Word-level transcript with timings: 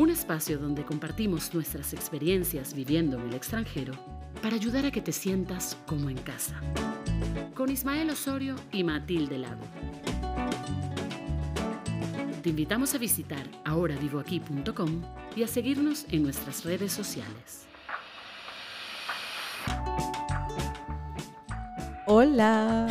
un 0.00 0.08
espacio 0.08 0.56
donde 0.56 0.82
compartimos 0.82 1.52
nuestras 1.52 1.92
experiencias 1.92 2.72
viviendo 2.72 3.18
en 3.18 3.28
el 3.28 3.34
extranjero 3.34 3.92
para 4.40 4.54
ayudar 4.54 4.86
a 4.86 4.90
que 4.90 5.02
te 5.02 5.12
sientas 5.12 5.76
como 5.86 6.08
en 6.08 6.16
casa. 6.16 6.58
Con 7.54 7.70
Ismael 7.70 8.08
Osorio 8.08 8.56
y 8.72 8.82
Matilde 8.82 9.36
Lago. 9.36 9.60
Te 12.42 12.48
invitamos 12.48 12.94
a 12.94 12.98
visitar 12.98 13.42
ahoravivoaquí.com 13.66 15.02
y 15.36 15.42
a 15.42 15.46
seguirnos 15.46 16.06
en 16.08 16.22
nuestras 16.22 16.64
redes 16.64 16.92
sociales. 16.92 17.66
Hola. 22.06 22.88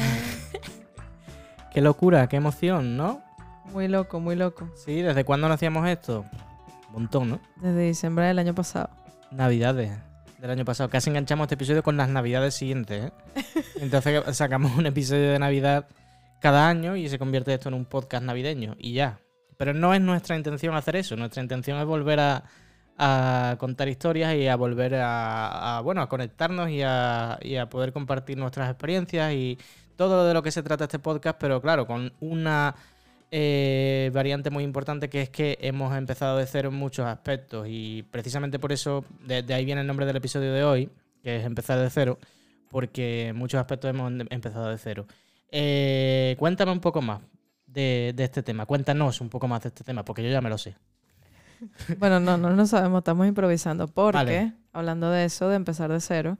Qué 1.74 1.82
locura, 1.82 2.28
qué 2.28 2.36
emoción, 2.36 2.98
¿no? 2.98 3.22
Muy 3.74 3.88
loco, 3.88 4.20
muy 4.20 4.36
loco. 4.36 4.70
Sí, 4.76 5.02
¿desde 5.02 5.24
cuándo 5.24 5.48
no 5.48 5.54
hacíamos 5.56 5.88
esto? 5.88 6.26
Un 6.90 6.94
montón, 6.94 7.30
¿no? 7.30 7.40
Desde 7.58 7.88
diciembre 7.88 8.26
del 8.26 8.40
año 8.40 8.54
pasado. 8.56 8.90
Navidades 9.32 9.92
del 10.40 10.52
año 10.52 10.66
pasado. 10.66 10.90
Casi 10.90 11.10
enganchamos 11.10 11.46
este 11.46 11.56
episodio 11.56 11.84
con 11.84 11.98
las 11.98 12.10
navidades 12.10 12.56
siguientes, 12.56 13.06
¿eh? 13.06 13.12
Entonces 13.82 14.36
sacamos 14.36 14.76
un 14.78 14.86
episodio 14.86 15.32
de 15.32 15.40
Navidad 15.40 15.88
cada 16.40 16.68
año 16.68 16.96
y 16.96 17.10
se 17.10 17.20
convierte 17.20 17.54
esto 17.54 17.70
en 17.70 17.76
un 17.76 17.86
podcast 17.86 18.24
navideño 18.24 18.76
y 18.78 18.94
ya. 18.94 19.20
Pero 19.58 19.74
no 19.74 19.94
es 19.94 20.02
nuestra 20.02 20.38
intención 20.38 20.74
hacer 20.76 20.96
eso. 20.96 21.16
Nuestra 21.18 21.44
intención 21.44 21.78
es 21.80 21.86
volver 21.86 22.20
a, 22.22 22.44
a 22.98 23.58
contar 23.60 23.90
historias 23.90 24.36
y 24.36 24.48
a 24.48 24.56
volver 24.56 24.96
a, 24.96 25.78
a, 25.78 25.82
bueno, 25.82 26.02
a 26.02 26.08
conectarnos 26.08 26.70
y 26.70 26.82
a, 26.82 27.38
y 27.42 27.58
a 27.58 27.70
poder 27.70 27.92
compartir 27.92 28.38
nuestras 28.38 28.70
experiencias 28.70 29.34
y 29.34 29.58
todo 29.98 30.26
de 30.26 30.34
lo 30.34 30.42
que 30.42 30.52
se 30.52 30.64
trata 30.64 30.86
este 30.86 31.00
podcast, 31.00 31.38
pero 31.40 31.62
claro, 31.62 31.86
con 31.86 32.14
una 32.22 32.74
eh, 33.32 34.10
variante 34.14 34.50
muy 34.50 34.64
importante 34.64 35.10
que 35.10 35.22
es 35.22 35.30
que 35.30 35.58
hemos 35.62 35.96
empezado 35.96 36.38
de 36.38 36.48
cero 36.48 36.70
en 36.70 36.76
muchos 36.76 37.06
aspectos 37.06 37.68
y 37.70 38.04
precisamente 38.10 38.58
por 38.58 38.72
eso, 38.72 39.06
de, 39.26 39.44
de 39.44 39.54
ahí 39.54 39.66
viene 39.66 39.82
el 39.82 39.88
nombre 39.88 40.06
del 40.06 40.16
episodio 40.16 40.52
de 40.52 40.64
hoy, 40.64 40.90
que 41.22 41.38
es 41.38 41.46
empezar 41.46 41.80
de 41.80 41.90
cero, 41.90 42.18
porque 42.70 43.28
en 43.28 43.36
muchos 43.36 43.60
aspectos 43.60 43.90
hemos 43.90 44.12
empezado 44.30 44.70
de 44.70 44.78
cero. 44.78 45.06
Eh, 45.52 46.36
cuéntame 46.40 46.72
un 46.72 46.80
poco 46.80 47.02
más 47.02 47.22
de, 47.68 48.14
de, 48.16 48.24
este 48.24 48.42
tema, 48.42 48.66
cuéntanos 48.66 49.22
un 49.22 49.30
poco 49.30 49.48
más 49.48 49.62
de 49.64 49.70
este 49.70 49.84
tema, 49.84 50.04
porque 50.04 50.24
yo 50.24 50.30
ya 50.30 50.42
me 50.42 50.50
lo 50.50 50.58
sé. 50.58 50.76
Bueno, 52.00 52.20
no, 52.22 52.38
no 52.38 52.52
lo 52.52 52.66
sabemos, 52.66 53.00
estamos 53.00 53.28
improvisando, 53.28 53.88
porque 53.88 54.16
vale. 54.16 54.54
hablando 54.72 55.12
de 55.12 55.26
eso, 55.26 55.50
de 55.50 55.58
empezar 55.58 55.92
de 55.92 56.00
cero, 56.00 56.38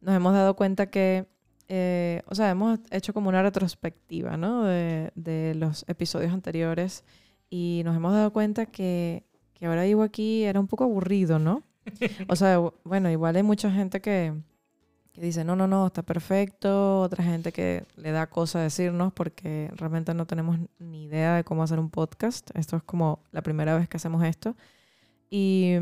nos 0.00 0.14
hemos 0.14 0.32
dado 0.32 0.56
cuenta 0.56 0.86
que 0.86 1.26
eh, 1.68 2.22
o 2.26 2.34
sea, 2.34 2.50
hemos 2.50 2.78
hecho 2.90 3.14
como 3.14 3.28
una 3.28 3.42
retrospectiva, 3.42 4.36
¿no? 4.36 4.64
De, 4.64 5.12
de, 5.14 5.54
los 5.54 5.84
episodios 5.88 6.32
anteriores 6.32 7.04
y 7.50 7.82
nos 7.84 7.96
hemos 7.96 8.12
dado 8.12 8.32
cuenta 8.32 8.66
que, 8.66 9.24
que 9.54 9.66
ahora 9.66 9.84
vivo 9.84 10.02
aquí 10.02 10.44
era 10.44 10.60
un 10.60 10.66
poco 10.66 10.84
aburrido, 10.84 11.38
¿no? 11.38 11.62
O 12.28 12.36
sea, 12.36 12.60
bueno, 12.84 13.10
igual 13.10 13.36
hay 13.36 13.42
mucha 13.42 13.70
gente 13.70 14.00
que, 14.00 14.34
que 15.12 15.20
dice, 15.20 15.44
no, 15.44 15.56
no, 15.56 15.66
no, 15.66 15.86
está 15.86 16.02
perfecto, 16.02 17.00
otra 17.00 17.24
gente 17.24 17.52
que 17.52 17.84
le 17.96 18.10
da 18.10 18.28
cosa 18.28 18.60
decirnos 18.60 19.12
porque 19.12 19.70
realmente 19.76 20.14
no 20.14 20.26
tenemos 20.26 20.58
ni 20.78 21.04
idea 21.04 21.36
de 21.36 21.44
cómo 21.44 21.62
hacer 21.62 21.78
un 21.78 21.90
podcast. 21.90 22.50
Esto 22.54 22.76
es 22.76 22.82
como 22.82 23.20
la 23.32 23.42
primera 23.42 23.76
vez 23.76 23.88
que 23.88 23.96
hacemos 23.96 24.24
esto. 24.24 24.56
Y... 25.30 25.74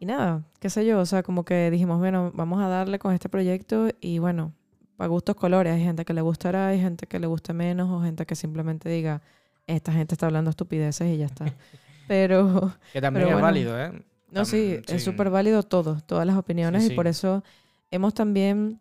Y 0.00 0.06
nada, 0.06 0.44
qué 0.60 0.70
sé 0.70 0.86
yo, 0.86 1.00
o 1.00 1.06
sea, 1.06 1.24
como 1.24 1.44
que 1.44 1.70
dijimos, 1.72 1.98
bueno, 1.98 2.30
vamos 2.32 2.60
a 2.62 2.68
darle 2.68 3.00
con 3.00 3.12
este 3.14 3.28
proyecto 3.28 3.88
y 4.00 4.20
bueno, 4.20 4.52
para 4.98 5.08
gustos 5.08 5.36
colores. 5.36 5.72
Hay 5.72 5.82
gente 5.82 6.04
que 6.04 6.12
le 6.12 6.20
gustará, 6.20 6.68
hay 6.68 6.80
gente 6.80 7.06
que 7.06 7.20
le 7.20 7.28
guste 7.28 7.52
menos 7.52 7.88
o 7.88 8.02
gente 8.02 8.26
que 8.26 8.34
simplemente 8.34 8.88
diga, 8.88 9.22
esta 9.68 9.92
gente 9.92 10.16
está 10.16 10.26
hablando 10.26 10.50
estupideces 10.50 11.14
y 11.14 11.18
ya 11.18 11.26
está. 11.26 11.46
Pero... 12.08 12.74
Que 12.92 13.00
también 13.00 13.26
pero 13.26 13.28
es 13.28 13.34
bueno, 13.34 13.46
válido, 13.46 13.80
¿eh? 13.80 13.92
No, 14.32 14.44
sí, 14.44 14.80
sí. 14.86 14.96
es 14.96 15.04
súper 15.04 15.30
válido 15.30 15.62
todo, 15.62 16.00
todas 16.04 16.26
las 16.26 16.36
opiniones 16.36 16.84
Sí, 16.84 16.92
y 16.92 16.96
por 16.96 17.06
eso 17.06 17.44
hemos 17.90 18.12
también 18.12 18.80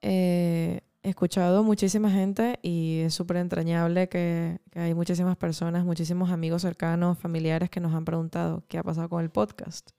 eh, 0.00 0.80
escuchado 1.02 1.64
muchísima 1.64 2.10
gente 2.10 2.58
y 2.62 3.00
es 3.00 3.12
súper 3.12 3.38
entrañable 3.38 4.08
que, 4.08 4.60
que 4.70 4.78
hay 4.78 4.94
muchísimas 4.94 5.36
personas, 5.36 5.84
muchísimos 5.84 6.30
amigos 6.30 6.62
cercanos, 6.62 7.18
familiares 7.18 7.68
que 7.68 7.80
nos 7.80 7.92
han 7.94 8.04
preguntado 8.04 8.62
qué 8.68 8.78
ha 8.78 8.82
pasado 8.82 9.08
con 9.08 9.22
el 9.22 9.30
podcast. 9.30 9.90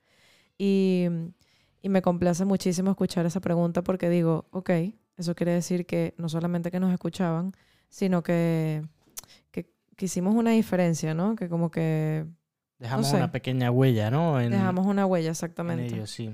Y, 0.58 1.08
y 1.82 1.90
me 1.90 2.02
complace 2.02 2.46
muchísimo 2.46 2.92
escuchar 2.92 3.26
esa 3.26 3.42
pregunta 3.42 3.84
porque 3.84 4.10
digo, 4.10 4.46
ok, 4.52 4.72
eso 5.18 5.36
quiere 5.36 5.54
decir 5.54 5.86
que 5.86 6.14
no 6.18 6.30
solamente 6.30 6.72
que 6.72 6.80
nos 6.80 6.92
escuchaban, 6.92 7.54
sino 7.90 8.24
que, 8.24 8.84
que, 9.52 9.70
que 9.96 10.06
hicimos 10.06 10.36
una 10.36 10.52
diferencia, 10.52 11.14
¿no? 11.14 11.36
Que 11.36 11.50
como 11.50 11.70
que 11.72 12.26
Dejamos 12.80 13.08
sé. 13.08 13.16
una 13.18 13.32
pequeña 13.32 13.72
huella, 13.72 14.12
¿no? 14.12 14.42
En, 14.42 14.52
dejamos 14.52 14.86
una 14.86 15.06
huella 15.06 15.28
en 15.28 15.32
exactamente. 15.32 15.96
ellos, 15.96 16.10
sí. 16.12 16.34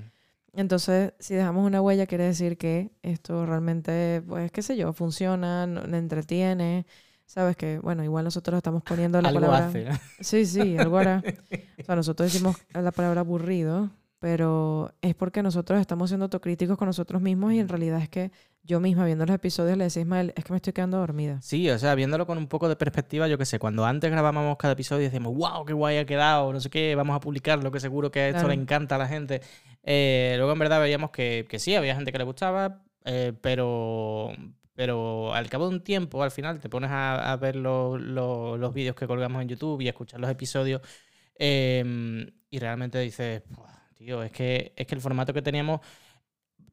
Entonces, 0.52 1.12
si 1.20 1.34
dejamos 1.34 1.64
una 1.64 1.80
huella, 1.80 2.06
quiere 2.06 2.24
decir 2.24 2.58
que 2.58 2.90
esto 3.02 3.46
realmente, 3.46 4.22
pues, 4.26 4.50
qué 4.50 4.62
sé 4.62 4.76
yo, 4.76 4.92
funciona, 4.92 5.62
entretiene. 5.64 6.86
Sabes 7.24 7.56
que, 7.56 7.78
bueno, 7.78 8.02
igual 8.02 8.24
nosotros 8.24 8.56
estamos 8.56 8.82
poniendo 8.82 9.20
la 9.22 9.28
Algo 9.28 9.40
palabra. 9.42 9.68
hace, 9.68 9.84
¿no? 9.84 9.96
Sí, 10.18 10.44
sí, 10.46 10.76
algo 10.76 10.98
hará. 10.98 11.22
O 11.80 11.84
sea, 11.84 11.94
nosotros 11.96 12.32
decimos 12.32 12.56
la 12.74 12.90
palabra 12.90 13.20
aburrido, 13.20 13.90
pero 14.20 14.92
es 15.02 15.14
porque 15.14 15.42
nosotros 15.42 15.80
estamos 15.80 16.10
siendo 16.10 16.24
autocríticos 16.26 16.76
con 16.78 16.86
nosotros 16.86 17.20
mismos 17.20 17.52
y 17.54 17.58
en 17.58 17.68
realidad 17.68 18.00
es 18.00 18.08
que 18.08 18.30
yo 18.62 18.78
misma 18.78 19.06
viendo 19.06 19.24
los 19.26 19.34
episodios 19.34 19.76
le 19.78 19.84
decía 19.84 20.00
a 20.02 20.04
Ismael, 20.04 20.32
es 20.36 20.44
que 20.44 20.52
me 20.52 20.58
estoy 20.58 20.74
quedando 20.74 20.98
dormida. 20.98 21.40
Sí, 21.40 21.68
o 21.70 21.78
sea, 21.78 21.94
viéndolo 21.94 22.26
con 22.26 22.36
un 22.38 22.46
poco 22.46 22.68
de 22.68 22.76
perspectiva, 22.76 23.26
yo 23.26 23.38
qué 23.38 23.46
sé, 23.46 23.58
cuando 23.58 23.86
antes 23.86 24.10
grabábamos 24.10 24.56
cada 24.58 24.74
episodio 24.74 25.00
y 25.00 25.04
decíamos, 25.06 25.34
wow, 25.34 25.64
qué 25.64 25.72
guay 25.72 25.96
ha 25.96 26.04
quedado, 26.06 26.52
no 26.52 26.60
sé 26.60 26.68
qué, 26.68 26.94
vamos 26.94 27.16
a 27.16 27.20
publicarlo, 27.20 27.72
que 27.72 27.80
seguro 27.80 28.10
que 28.10 28.28
esto 28.28 28.40
Claro. 28.40 28.48
le 28.48 28.54
encanta 28.54 28.94
a 28.96 28.98
la 28.98 29.08
gente. 29.08 29.40
Eh, 29.82 30.34
luego 30.36 30.52
en 30.52 30.58
verdad 30.58 30.80
veíamos 30.80 31.10
que, 31.10 31.46
que 31.48 31.58
sí, 31.58 31.74
había 31.74 31.94
gente 31.96 32.12
que 32.12 32.18
le 32.18 32.24
gustaba, 32.24 32.82
eh, 33.06 33.32
pero, 33.40 34.30
pero 34.74 35.32
al 35.32 35.48
cabo 35.48 35.66
de 35.70 35.76
un 35.76 35.82
tiempo, 35.82 36.22
al 36.22 36.30
final, 36.30 36.60
te 36.60 36.68
pones 36.68 36.90
a, 36.90 37.32
a 37.32 37.36
ver 37.38 37.56
lo- 37.56 37.96
lo- 37.96 38.58
los 38.58 38.74
vídeos 38.74 38.94
que 38.94 39.06
colgamos 39.06 39.40
en 39.40 39.48
YouTube 39.48 39.80
y 39.80 39.86
a 39.86 39.90
escuchar 39.90 40.20
los 40.20 40.30
episodios 40.30 40.82
eh, 41.38 42.30
y 42.50 42.58
realmente 42.58 42.98
dices, 42.98 43.42
"Buah, 43.48 43.69
tío, 44.00 44.22
es 44.22 44.32
que, 44.32 44.72
es 44.76 44.86
que 44.86 44.94
el 44.94 45.00
formato 45.02 45.34
que 45.34 45.42
teníamos 45.42 45.80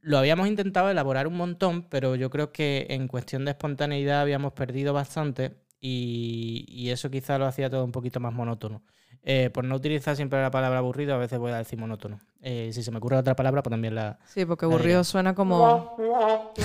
lo 0.02 0.18
habíamos 0.18 0.48
intentado 0.48 0.90
elaborar 0.90 1.28
un 1.28 1.36
montón, 1.36 1.84
pero 1.90 2.16
yo 2.16 2.30
creo 2.30 2.54
que 2.54 2.88
en 2.90 3.10
cuestión 3.10 3.44
de 3.44 3.52
espontaneidad 3.52 4.22
habíamos 4.22 4.54
perdido 4.54 4.94
bastante 4.94 5.58
y, 5.82 6.66
y 6.70 6.90
eso 6.92 7.10
quizá 7.10 7.38
lo 7.38 7.46
hacía 7.46 7.70
todo 7.70 7.84
un 7.84 7.92
poquito 7.92 8.22
más 8.22 8.34
monótono. 8.34 8.82
Eh, 9.24 9.50
por 9.50 9.66
no 9.66 9.76
utilizar 9.76 10.16
siempre 10.16 10.42
la 10.42 10.52
palabra 10.52 10.80
aburrido, 10.80 11.14
a 11.14 11.18
veces 11.18 11.38
voy 11.38 11.52
a 11.52 11.58
decir 11.58 11.78
monótono. 11.78 12.18
Eh, 12.40 12.70
si 12.72 12.82
se 12.82 12.92
me 12.92 13.00
ocurre 13.00 13.18
otra 13.18 13.36
palabra, 13.36 13.62
pues 13.62 13.72
también 13.72 13.94
la... 13.94 14.18
Sí, 14.26 14.46
porque 14.46 14.64
aburrido 14.64 15.04
suena 15.04 15.36
como... 15.36 15.98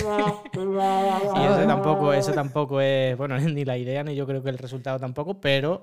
Y 0.54 1.44
eso 1.44 1.66
tampoco, 1.66 2.12
eso 2.12 2.32
tampoco 2.32 2.80
es, 2.80 3.16
bueno, 3.16 3.36
ni 3.40 3.64
la 3.64 3.76
idea, 3.76 4.04
ni 4.04 4.14
yo 4.14 4.28
creo 4.28 4.44
que 4.44 4.50
el 4.50 4.58
resultado 4.58 5.00
tampoco, 5.00 5.40
pero, 5.40 5.82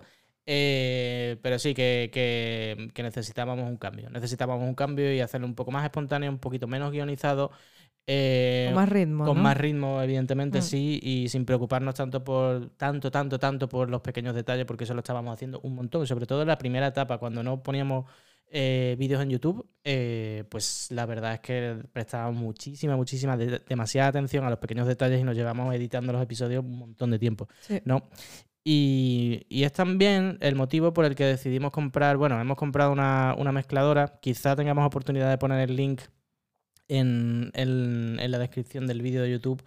eh, 0.52 1.38
pero 1.44 1.60
sí 1.60 1.76
que, 1.76 2.10
que, 2.12 2.90
que 2.92 3.04
necesitábamos 3.04 3.70
un 3.70 3.78
cambio. 3.78 4.10
Necesitábamos 4.10 4.68
un 4.68 4.74
cambio 4.74 5.14
y 5.14 5.20
hacerlo 5.20 5.46
un 5.46 5.54
poco 5.54 5.70
más 5.70 5.84
espontáneo, 5.84 6.32
un 6.32 6.40
poquito 6.40 6.66
menos 6.68 6.92
guionizado. 6.92 7.52
eh, 8.08 8.66
Con 8.70 8.76
más 8.76 8.90
ritmo, 8.90 9.26
con 9.26 9.38
¿no? 9.38 9.44
más 9.44 9.56
ritmo, 9.56 10.02
evidentemente, 10.02 10.58
Mm. 10.58 10.62
sí, 10.64 11.00
y 11.04 11.30
sin 11.30 11.46
preocuparnos 11.46 11.94
tanto 11.94 12.24
por 12.24 12.72
tanto, 12.72 13.12
tanto, 13.12 13.38
tanto 13.38 13.70
por 13.70 13.88
los 13.92 14.02
pequeños 14.02 14.34
detalles, 14.34 14.66
porque 14.66 14.86
eso 14.86 14.96
lo 14.96 15.02
estábamos 15.02 15.32
haciendo 15.36 15.60
un 15.62 15.76
montón, 15.76 16.08
sobre 16.08 16.26
todo 16.26 16.42
en 16.42 16.48
la 16.48 16.58
primera 16.58 16.88
etapa, 16.88 17.20
cuando 17.20 17.44
no 17.44 17.62
poníamos 17.62 18.06
eh, 18.52 18.96
vídeos 18.98 19.22
en 19.22 19.30
YouTube, 19.30 19.64
eh, 19.84 20.44
pues 20.50 20.88
la 20.90 21.06
verdad 21.06 21.36
es 21.36 21.40
que 21.42 21.76
prestábamos 21.94 22.42
muchísima, 22.42 22.96
muchísima, 22.98 23.38
de- 23.38 23.60
demasiada 23.60 24.08
atención 24.10 24.44
a 24.44 24.50
los 24.50 24.58
pequeños 24.58 24.88
detalles 24.88 25.20
y 25.22 25.24
nos 25.24 25.36
llevamos 25.36 25.76
editando 25.76 26.12
los 26.12 26.24
episodios 26.24 26.64
un 26.66 26.80
montón 26.80 27.12
de 27.12 27.20
tiempo, 27.20 27.48
Sí. 27.60 27.80
¿no? 27.86 28.10
Y, 28.64 29.46
es 29.50 29.74
también 29.74 30.38
el 30.42 30.56
motivo 30.56 30.94
por 30.94 31.06
el 31.06 31.16
que 31.16 31.26
decidimos 31.26 31.72
comprar, 31.72 32.18
bueno, 32.18 32.40
hemos 32.40 32.58
comprado 32.58 32.92
una, 32.92 33.36
una 33.38 33.52
mezcladora, 33.52 34.20
quizá 34.22 34.56
tengamos 34.56 34.86
oportunidad 34.86 35.30
de 35.30 35.38
poner 35.38 35.70
el 35.70 35.76
link 35.76 36.02
en, 36.88 37.52
en- 37.54 38.32
la 38.32 38.40
descripción 38.40 38.88
del 38.88 39.02
vídeo 39.02 39.24
de 39.24 39.32
YouTube 39.32 39.64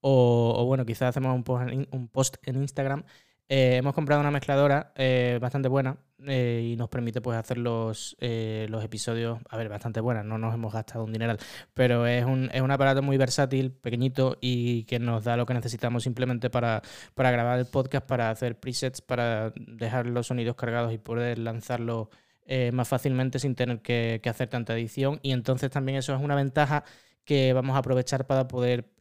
o, 0.00 0.64
bueno, 0.66 0.86
quizás 0.86 1.10
hacemos 1.10 1.34
un 1.34 2.08
post 2.08 2.36
en 2.44 2.56
Instagram. 2.62 3.04
Eh, 3.48 3.76
hemos 3.76 3.94
comprado 3.94 4.20
una 4.20 4.30
mezcladora 4.30 4.92
eh, 4.96 5.38
bastante 5.40 5.68
buena 5.68 5.96
eh, 6.26 6.70
y 6.72 6.76
nos 6.76 6.88
permite 6.88 7.20
pues 7.20 7.38
hacer 7.38 7.58
los, 7.58 8.16
los 8.20 8.84
episodios, 8.84 9.38
a 9.48 9.56
ver, 9.56 9.68
bastante 9.68 10.00
buena, 10.00 10.24
no 10.24 10.36
nos 10.38 10.52
hemos 10.52 10.72
gastado 10.72 11.04
un 11.04 11.12
dineral, 11.12 11.38
pero 11.72 12.06
es 12.06 12.24
un, 12.24 12.50
es 12.52 12.60
un 12.60 12.70
aparato 12.70 13.02
muy 13.02 13.16
versátil, 13.16 13.70
pequeñito 13.70 14.36
y 14.40 14.84
que 14.84 14.98
nos 14.98 15.24
da 15.24 15.36
lo 15.36 15.46
que 15.46 15.54
necesitamos 15.54 16.02
simplemente 16.02 16.50
para, 16.50 16.82
para 17.14 17.30
grabar 17.30 17.58
el 17.58 17.66
podcast, 17.66 18.06
para 18.06 18.30
hacer 18.30 18.58
presets, 18.58 19.00
para 19.00 19.52
dejar 19.56 20.06
los 20.06 20.26
sonidos 20.26 20.56
cargados 20.56 20.92
y 20.92 20.98
poder 20.98 21.38
lanzarlo 21.38 22.10
eh, 22.48 22.70
más 22.72 22.88
fácilmente 22.88 23.40
sin 23.40 23.56
tener 23.56 23.80
que, 23.82 24.20
hacer 24.24 24.48
tanta 24.48 24.74
edición. 24.74 25.18
Y 25.22 25.32
entonces 25.32 25.70
también 25.70 25.98
eso 25.98 26.14
es 26.14 26.22
una 26.22 26.36
ventaja 26.36 26.84
que 27.24 27.52
vamos 27.52 27.74
a 27.74 27.80
aprovechar 27.80 28.26
para 28.26 28.46
poder 28.46 28.92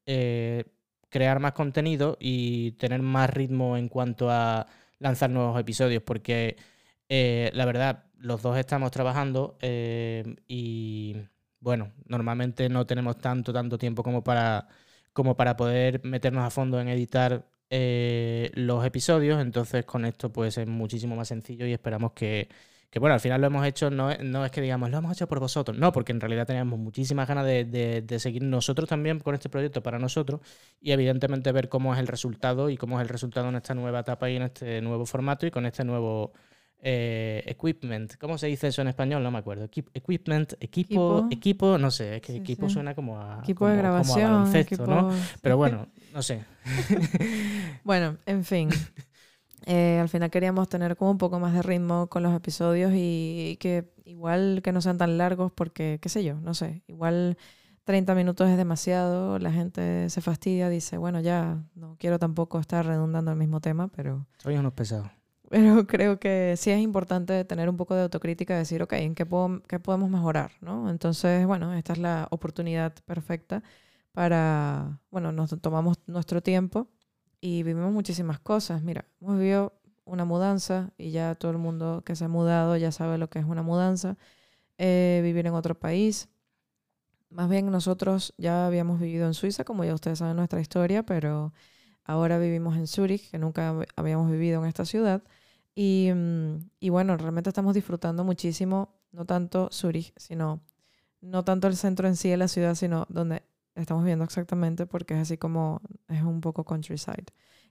crear 1.09 1.39
más 1.39 1.53
contenido 1.53 2.17
y 2.19 2.73
tener 2.73 3.01
más 3.01 3.29
ritmo 3.29 3.77
en 3.77 3.89
cuanto 3.89 4.29
a 4.29 4.67
lanzar 4.99 5.29
nuevos 5.29 5.59
episodios, 5.59 6.03
porque 6.03 6.57
eh, 7.09 7.51
la 7.53 7.65
verdad, 7.65 8.05
los 8.17 8.41
dos 8.41 8.57
estamos 8.57 8.91
trabajando 8.91 9.57
eh, 9.61 10.35
y 10.47 11.15
bueno, 11.59 11.91
normalmente 12.07 12.69
no 12.69 12.85
tenemos 12.85 13.17
tanto, 13.17 13.53
tanto 13.53 13.77
tiempo 13.77 14.03
como 14.03 14.23
para, 14.23 14.67
como 15.13 15.35
para 15.35 15.55
poder 15.57 16.03
meternos 16.03 16.43
a 16.45 16.49
fondo 16.49 16.79
en 16.79 16.89
editar 16.89 17.45
eh, 17.69 18.51
los 18.53 18.85
episodios, 18.85 19.41
entonces 19.41 19.85
con 19.85 20.05
esto 20.05 20.31
pues 20.31 20.57
es 20.57 20.67
muchísimo 20.67 21.15
más 21.15 21.27
sencillo 21.27 21.65
y 21.65 21.73
esperamos 21.73 22.13
que, 22.13 22.49
que 22.95 22.99
bueno, 22.99 23.13
al 23.13 23.19
final 23.19 23.41
lo 23.41 23.47
hemos 23.47 23.67
hecho, 23.67 23.89
no, 23.89 24.15
no, 24.23 24.45
es 24.45 24.51
que 24.51 24.61
digamos, 24.61 24.89
lo 24.89 24.99
hemos 24.99 25.11
hecho 25.11 25.27
por 25.27 25.41
vosotros, 25.41 25.77
no, 25.77 25.91
porque 25.91 26.13
en 26.13 26.21
realidad 26.21 26.47
teníamos 26.47 26.79
muchísimas 26.79 27.27
ganas 27.27 27.45
de, 27.45 27.65
de, 27.65 28.19
seguir 28.19 28.41
nosotros 28.41 28.87
también 28.87 29.19
con 29.19 29.35
este 29.35 29.49
proyecto 29.49 29.83
para 29.83 29.99
nosotros 29.99 30.39
y 30.79 30.93
evidentemente 30.93 31.51
ver 31.51 31.67
cómo 31.67 31.93
es 31.93 31.99
el 31.99 32.07
resultado 32.07 32.69
y 32.69 32.77
cómo 32.77 32.97
es 32.97 33.01
el 33.01 33.09
resultado 33.09 33.49
en 33.49 33.55
esta 33.55 33.73
nueva 33.73 33.99
etapa 33.99 34.29
y 34.29 34.37
en 34.37 34.43
este 34.43 34.79
nuevo 34.79 35.05
formato 35.05 35.45
y 35.45 35.51
con 35.51 35.65
este 35.65 35.83
nuevo 35.83 36.31
eh, 36.81 37.43
equipment. 37.47 38.15
¿Cómo 38.15 38.37
se 38.37 38.47
dice 38.47 38.69
eso 38.69 38.81
en 38.81 38.87
español? 38.87 39.21
No 39.21 39.29
me 39.29 39.39
acuerdo. 39.39 39.65
equipment, 39.65 40.53
equipo, 40.61 41.27
equipo, 41.31 41.77
no 41.77 41.91
sé, 41.91 42.15
es 42.15 42.21
que 42.21 42.37
equipo 42.37 42.69
suena 42.69 42.95
como 42.95 43.19
a, 43.19 43.39
equipo 43.43 43.67
de 43.67 43.75
grabación, 43.75 44.49
¿no? 44.87 45.11
Pero 45.41 45.57
bueno, 45.57 45.89
no 46.13 46.21
sé. 46.21 46.45
bueno, 47.83 48.15
en 48.25 48.45
fin. 48.45 48.69
Eh, 49.65 49.97
al 49.99 50.09
final 50.09 50.29
queríamos 50.29 50.69
tener 50.69 50.95
como 50.95 51.11
un 51.11 51.17
poco 51.17 51.39
más 51.39 51.53
de 51.53 51.63
ritmo 51.63 52.07
con 52.07 52.21
los 52.21 52.35
episodios 52.35 52.91
y, 52.93 53.57
que 53.59 53.91
igual 54.05 54.61
que 54.63 54.71
no 54.71 54.81
sean 54.81 54.97
tan 54.97 55.17
largos 55.17 55.51
porque, 55.51 55.97
qué 56.01 56.09
sé 56.09 56.23
yo, 56.23 56.35
no 56.35 56.53
sé, 56.53 56.83
igual 56.87 57.37
30 57.83 58.13
minutos 58.13 58.49
es 58.49 58.57
demasiado, 58.57 59.39
la 59.39 59.51
gente 59.51 60.09
se 60.09 60.21
fastidia, 60.21 60.69
dice, 60.69 60.97
bueno, 60.97 61.19
ya 61.19 61.63
no 61.73 61.95
quiero 61.99 62.19
tampoco 62.19 62.59
estar 62.59 62.85
redundando 62.85 63.31
el 63.31 63.37
mismo 63.37 63.59
tema, 63.59 63.87
pero... 63.87 64.27
Soy 64.37 64.55
unos 64.55 64.73
pesados. 64.73 65.09
Pero 65.49 65.87
creo 65.87 66.19
que 66.19 66.55
sí 66.57 66.69
es 66.69 66.79
importante 66.79 67.43
tener 67.45 67.67
un 67.67 67.77
poco 67.77 67.95
de 67.95 68.03
autocrítica 68.03 68.55
decir, 68.57 68.83
ok, 68.83 68.93
¿en 68.93 69.15
qué, 69.15 69.25
puedo, 69.25 69.63
qué 69.67 69.79
podemos 69.79 70.11
mejorar? 70.11 70.51
¿no? 70.61 70.89
Entonces, 70.91 71.45
bueno, 71.47 71.73
esta 71.73 71.93
es 71.93 71.99
la 71.99 72.27
oportunidad 72.29 72.93
perfecta 73.05 73.63
para, 74.11 74.99
bueno, 75.11 75.31
nos 75.31 75.59
tomamos 75.59 75.97
nuestro 76.07 76.41
tiempo 76.41 76.87
y 77.45 77.63
vivimos 77.63 77.91
muchísimas 77.91 78.39
cosas. 78.39 78.81
Mira, 78.81 79.05
hemos 79.21 79.37
vivido 79.37 79.73
una 80.05 80.25
mudanza 80.25 80.91
y 80.97 81.11
ya 81.11 81.35
todo 81.35 81.51
el 81.51 81.57
mundo 81.57 82.03
que 82.05 82.15
se 82.15 82.25
ha 82.25 82.27
mudado 82.27 82.77
ya 82.77 82.91
sabe 82.91 83.17
lo 83.17 83.29
que 83.29 83.39
es 83.39 83.45
una 83.45 83.61
mudanza. 83.61 84.17
Eh, 84.77 85.21
vivir 85.23 85.47
en 85.47 85.53
otro 85.53 85.75
país. 85.79 86.27
Más 87.29 87.49
bien 87.49 87.69
nosotros 87.71 88.33
ya 88.37 88.65
habíamos 88.67 88.99
vivido 88.99 89.27
en 89.27 89.33
Suiza, 89.33 89.63
como 89.63 89.83
ya 89.83 89.93
ustedes 89.93 90.19
saben 90.19 90.37
nuestra 90.37 90.61
historia, 90.61 91.03
pero 91.03 91.53
Ahora 92.05 92.37
vivimos 92.37 92.77
en 92.77 92.85
Zurich, 92.87 93.31
que 93.31 93.39
nunca 93.39 93.75
habíamos 93.95 94.31
vivido 94.31 94.61
en 94.61 94.67
esta 94.67 94.85
ciudad. 94.85 95.23
Y, 95.73 96.11
mm, 96.13 96.69
y, 96.79 96.89
bueno, 96.89 97.17
realmente 97.17 97.49
estamos 97.49 97.73
disfrutando 97.73 98.23
muchísimo, 98.23 98.93
no 99.11 99.25
tanto 99.25 99.69
Zurich, 99.71 100.13
sino 100.15 100.61
no 101.21 101.43
tanto 101.43 101.67
el 101.67 101.75
centro 101.75 102.07
en 102.07 102.15
sí 102.15 102.29
de 102.29 102.37
la 102.37 102.47
ciudad, 102.47 102.75
sino 102.75 103.07
donde 103.09 103.41
estamos 103.75 104.03
viviendo 104.03 104.25
exactamente, 104.25 104.85
porque 104.85 105.13
es 105.13 105.21
así 105.21 105.37
como 105.37 105.81
es 106.07 106.21
un 106.21 106.41
poco 106.41 106.63
countryside, 106.63 107.25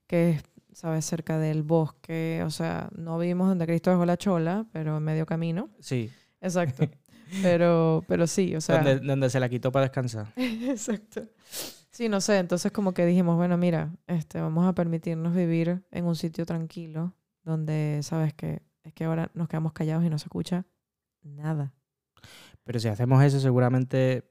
que 0.07 0.31
es, 0.31 0.43
¿sabes? 0.73 1.05
Cerca 1.05 1.39
del 1.39 1.63
bosque, 1.63 2.43
o 2.45 2.51
sea, 2.51 2.89
no 2.97 3.19
vivimos 3.19 3.49
donde 3.49 3.67
Cristo 3.67 3.91
dejó 3.91 4.05
la 4.07 4.17
chola, 4.17 4.67
pero 4.73 4.99
en 4.99 5.03
medio 5.03 5.27
camino. 5.27 5.71
Sí. 5.81 6.11
Exacto. 6.41 6.89
Pero, 7.43 8.05
pero 8.07 8.27
sí, 8.29 8.55
o 8.55 8.61
sea. 8.61 8.77
Donde, 8.77 9.01
donde 9.01 9.31
se 9.31 9.41
la 9.41 9.49
quitó 9.49 9.73
para 9.73 9.87
descansar. 9.87 10.33
Exacto. 10.37 11.23
Sí, 11.91 12.09
no 12.09 12.21
sé, 12.21 12.39
entonces 12.39 12.71
como 12.71 12.93
que 12.93 13.07
dijimos, 13.07 13.37
bueno, 13.37 13.57
mira, 13.57 13.93
este, 14.07 14.41
vamos 14.41 14.67
a 14.67 14.75
permitirnos 14.75 15.35
vivir 15.35 15.83
en 15.91 16.05
un 16.05 16.15
sitio 16.15 16.45
tranquilo, 16.45 17.15
donde 17.43 18.01
sabes 18.03 18.35
que 18.35 18.63
es 18.85 18.93
que 18.93 19.05
ahora 19.05 19.31
nos 19.35 19.49
quedamos 19.49 19.73
callados 19.73 20.05
y 20.05 20.11
no 20.11 20.19
se 20.19 20.27
escucha 20.27 20.67
nada. 21.23 21.73
Pero 22.63 22.79
si 22.79 22.89
hacemos 22.89 23.23
eso, 23.23 23.41
seguramente 23.41 24.31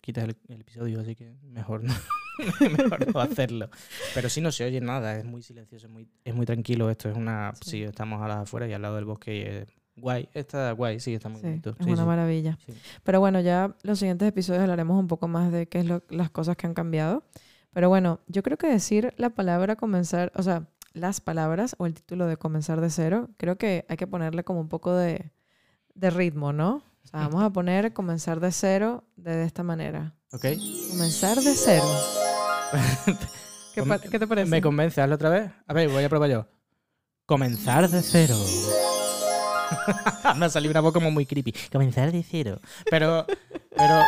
quitas 0.00 0.24
el, 0.24 0.60
episodio, 0.60 1.00
así 1.00 1.14
que 1.14 1.34
mejor 1.42 1.84
no, 1.84 1.94
mejor 2.60 3.14
no 3.14 3.20
hacerlo. 3.20 3.70
Pero 4.14 4.28
si 4.28 4.40
no 4.40 4.52
se 4.52 4.64
oye 4.64 4.80
nada, 4.80 5.16
es 5.16 5.24
muy 5.24 5.42
silencioso, 5.42 5.86
es 5.86 5.92
muy, 5.92 6.08
es 6.24 6.34
muy 6.34 6.46
tranquilo 6.46 6.90
esto. 6.90 7.08
Es 7.08 7.16
una. 7.16 7.52
Sí. 7.62 7.82
estamos 7.82 8.22
a 8.22 8.28
las 8.28 8.38
afuera 8.38 8.68
y 8.68 8.72
al 8.72 8.82
lado 8.82 8.96
del 8.96 9.04
bosque 9.04 9.36
y 9.36 9.40
es 9.42 9.66
Guay, 9.96 10.28
está 10.34 10.72
guay, 10.72 11.00
sí, 11.00 11.14
está 11.14 11.30
muy 11.30 11.40
bonito. 11.40 11.74
Es 11.78 11.86
una 11.86 12.04
maravilla. 12.04 12.58
Pero 13.02 13.18
bueno, 13.20 13.40
ya 13.40 13.74
los 13.82 13.98
siguientes 13.98 14.28
episodios 14.28 14.62
hablaremos 14.62 14.98
un 15.00 15.08
poco 15.08 15.26
más 15.26 15.50
de 15.50 15.68
qué 15.68 15.78
es 15.78 15.86
lo, 15.86 16.02
las 16.10 16.30
cosas 16.30 16.56
que 16.56 16.66
han 16.66 16.74
cambiado. 16.74 17.24
Pero 17.72 17.88
bueno, 17.88 18.20
yo 18.26 18.42
creo 18.42 18.58
que 18.58 18.66
decir 18.66 19.14
la 19.16 19.30
palabra 19.30 19.76
comenzar, 19.76 20.32
o 20.34 20.42
sea, 20.42 20.68
las 20.92 21.22
palabras 21.22 21.76
o 21.78 21.86
el 21.86 21.94
título 21.94 22.26
de 22.26 22.36
comenzar 22.36 22.80
de 22.82 22.90
cero, 22.90 23.30
creo 23.38 23.56
que 23.56 23.86
hay 23.88 23.96
que 23.96 24.06
ponerle 24.06 24.44
como 24.44 24.60
un 24.60 24.68
poco 24.68 24.94
de, 24.94 25.32
de 25.94 26.10
ritmo, 26.10 26.52
¿no? 26.52 26.82
O 27.06 27.08
sea, 27.08 27.20
vamos 27.20 27.44
a 27.44 27.50
poner 27.50 27.92
comenzar 27.92 28.40
de 28.40 28.50
cero 28.50 29.04
de, 29.14 29.44
esta 29.44 29.62
manera. 29.62 30.16
Ok. 30.32 30.44
Comenzar 30.90 31.40
de 31.40 31.54
cero. 31.54 31.84
¿Qué, 33.74 33.84
¿Qué, 34.10 34.18
te 34.18 34.26
parece? 34.26 34.50
Me 34.50 34.60
convence, 34.60 35.00
hazlo 35.00 35.14
otra 35.14 35.30
vez. 35.30 35.52
A 35.68 35.72
ver, 35.72 35.88
voy 35.88 36.02
a 36.02 36.08
probar 36.08 36.30
yo. 36.30 36.48
Comenzar 37.24 37.88
de 37.88 38.02
cero. 38.02 38.34
Me 40.36 40.46
ha 40.46 40.48
salido 40.48 40.72
una 40.72 40.80
voz 40.80 40.92
como 40.92 41.12
muy 41.12 41.26
creepy. 41.26 41.54
Comenzar 41.70 42.10
de 42.10 42.24
cero. 42.24 42.60
Pero. 42.90 43.24
Pero. 43.76 44.02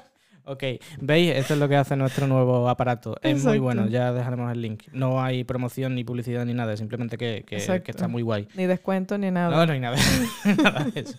ok, 0.44 0.62
¿veis? 1.00 1.32
Esto 1.34 1.54
es 1.54 1.60
lo 1.60 1.68
que 1.68 1.76
hace 1.76 1.96
nuestro 1.96 2.26
nuevo 2.26 2.68
aparato. 2.68 3.16
Es 3.22 3.44
muy 3.44 3.58
bueno, 3.58 3.86
ya 3.88 4.12
dejaremos 4.12 4.52
el 4.52 4.60
link. 4.60 4.84
No 4.92 5.22
hay 5.22 5.44
promoción, 5.44 5.94
ni 5.94 6.04
publicidad, 6.04 6.44
ni 6.44 6.54
nada. 6.54 6.76
Simplemente 6.76 7.16
que, 7.16 7.44
que, 7.46 7.56
está 7.56 8.08
muy 8.08 8.22
guay. 8.22 8.48
Ni 8.54 8.66
descuento, 8.66 9.18
ni 9.18 9.30
nada. 9.30 9.56
No, 9.56 9.66
no 9.66 9.72
hay 9.72 9.80
nada, 9.80 9.96
nada 10.62 10.84
de 10.84 11.00
eso. 11.00 11.18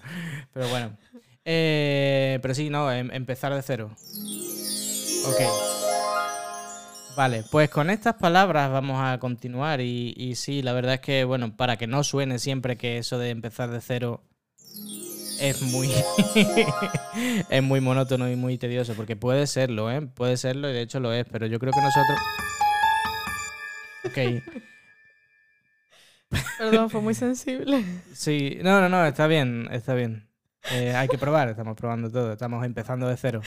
Pero 0.54 0.68
bueno. 0.70 0.92
Eh, 1.46 2.40
pero 2.42 2.56
sí, 2.56 2.70
no, 2.70 2.92
em, 2.92 3.12
empezar 3.12 3.54
de 3.54 3.62
cero. 3.62 3.92
Ok. 5.28 5.42
Vale, 7.16 7.44
pues 7.50 7.70
con 7.70 7.90
estas 7.90 8.16
palabras 8.16 8.70
vamos 8.70 9.00
a 9.02 9.20
continuar 9.20 9.80
y, 9.80 10.34
sí, 10.36 10.62
la 10.62 10.74
verdad 10.74 10.96
es 10.96 11.00
que, 11.00 11.24
bueno, 11.24 11.56
para 11.56 11.78
que 11.78 11.88
no 11.88 12.04
suene 12.04 12.40
siempre 12.40 12.76
que 12.76 12.98
eso 12.98 13.18
de 13.18 13.30
empezar 13.30 13.70
de 13.70 13.80
cero 13.80 14.22
es 15.40 15.62
muy 15.62 15.90
es 17.50 17.64
muy 17.64 17.82
monótono 17.82 18.30
y 18.30 18.36
muy 18.36 18.58
tedioso, 18.58 18.94
porque 18.94 19.16
puede 19.16 19.48
serlo, 19.48 19.92
¿eh? 19.92 20.02
Puede 20.02 20.38
serlo 20.38 20.70
y 20.70 20.74
de 20.74 20.82
hecho 20.82 21.00
lo 21.00 21.14
es, 21.14 21.26
pero 21.32 21.46
yo 21.46 21.60
creo 21.60 21.74
que 21.74 21.82
nosotros... 21.82 22.20
Ok. 24.06 24.18
Perdón, 26.58 26.90
fue 26.90 27.02
muy 27.02 27.14
sensible. 27.14 27.84
Sí, 28.14 28.58
no, 28.62 28.82
no, 28.82 28.90
no, 28.90 29.06
está 29.06 29.28
bien, 29.28 29.68
está 29.72 29.94
bien. 29.94 30.28
Eh, 30.72 30.94
hay 30.96 31.08
que 31.08 31.18
probar, 31.18 31.50
estamos 31.50 31.76
probando 31.76 32.10
todo, 32.10 32.34
estamos 32.34 32.66
empezando 32.66 33.08
de 33.08 33.18
cero. 33.18 33.42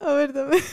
A 0.00 0.12
ver, 0.12 0.32
también. 0.32 0.62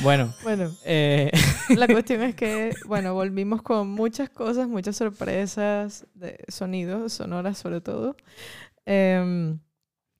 Bueno, 0.00 0.32
bueno 0.44 0.70
eh, 0.84 1.30
la 1.76 1.86
cuestión 1.86 2.22
es 2.22 2.34
que, 2.34 2.72
bueno, 2.86 3.14
volvimos 3.14 3.62
con 3.62 3.88
muchas 3.90 4.30
cosas, 4.30 4.68
muchas 4.68 4.96
sorpresas 4.96 6.06
de 6.14 6.38
sonidos, 6.48 7.12
sonoras 7.12 7.58
sobre 7.58 7.80
todo. 7.80 8.16
Em, 8.86 9.58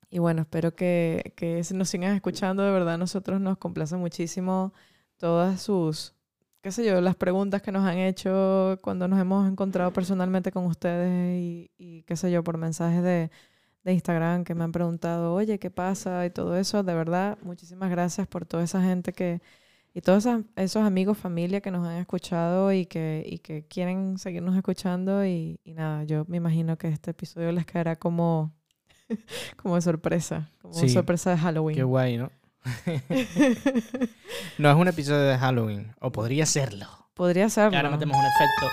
y 0.09 0.19
bueno, 0.19 0.43
espero 0.43 0.75
que, 0.75 1.33
que 1.35 1.63
nos 1.73 1.89
sigan 1.89 2.15
escuchando. 2.15 2.63
De 2.63 2.71
verdad, 2.71 2.97
nosotros 2.97 3.41
nos 3.41 3.57
complace 3.57 3.95
muchísimo 3.95 4.73
todas 5.17 5.61
sus, 5.61 6.15
qué 6.61 6.71
sé 6.71 6.85
yo, 6.85 7.01
las 7.01 7.15
preguntas 7.15 7.61
que 7.61 7.71
nos 7.71 7.85
han 7.85 7.97
hecho 7.97 8.79
cuando 8.81 9.07
nos 9.07 9.19
hemos 9.19 9.49
encontrado 9.49 9.91
personalmente 9.93 10.51
con 10.51 10.65
ustedes 10.65 11.39
y, 11.39 11.71
y 11.77 12.03
qué 12.03 12.15
sé 12.15 12.31
yo, 12.31 12.43
por 12.43 12.57
mensajes 12.57 13.03
de, 13.03 13.31
de 13.83 13.93
Instagram 13.93 14.43
que 14.43 14.55
me 14.55 14.63
han 14.63 14.71
preguntado, 14.71 15.33
oye, 15.33 15.59
¿qué 15.59 15.69
pasa? 15.71 16.25
Y 16.25 16.29
todo 16.29 16.57
eso. 16.57 16.83
De 16.83 16.93
verdad, 16.93 17.37
muchísimas 17.41 17.89
gracias 17.89 18.27
por 18.27 18.45
toda 18.45 18.63
esa 18.63 18.81
gente 18.81 19.13
que, 19.13 19.41
y 19.95 20.01
todos 20.01 20.25
esos, 20.55 20.83
amigos, 20.83 21.19
familia 21.19 21.61
que 21.61 21.69
nos 21.69 21.87
han 21.87 21.97
escuchado 21.97 22.71
y 22.73 22.87
que, 22.87 23.23
y 23.27 23.37
que 23.39 23.67
quieren 23.67 24.17
seguirnos 24.17 24.55
escuchando. 24.55 25.23
Y, 25.23 25.59
y, 25.63 25.73
nada, 25.73 26.03
yo 26.03 26.25
me 26.27 26.37
imagino 26.37 26.77
que 26.77 26.87
este 26.87 27.11
episodio 27.11 27.51
les 27.51 27.67
caerá 27.67 27.95
como, 27.95 28.51
como 29.55 29.79
sorpresa, 29.81 30.49
como 30.61 30.73
sorpresa 30.89 31.29
de 31.29 31.37
Halloween. 31.37 31.75
Qué 31.75 31.83
guay, 31.83 32.17
¿no? 32.17 32.31
no 34.57 34.71
es 34.71 34.75
un 34.75 34.87
episodio 34.87 35.21
de 35.21 35.37
Halloween, 35.37 35.93
o 35.99 36.11
podría 36.11 36.47
serlo. 36.47 36.87
Podría 37.13 37.49
serlo. 37.49 37.77
ahora 37.77 37.91
metemos 37.91 38.17
un 38.17 38.25
efecto 38.25 38.67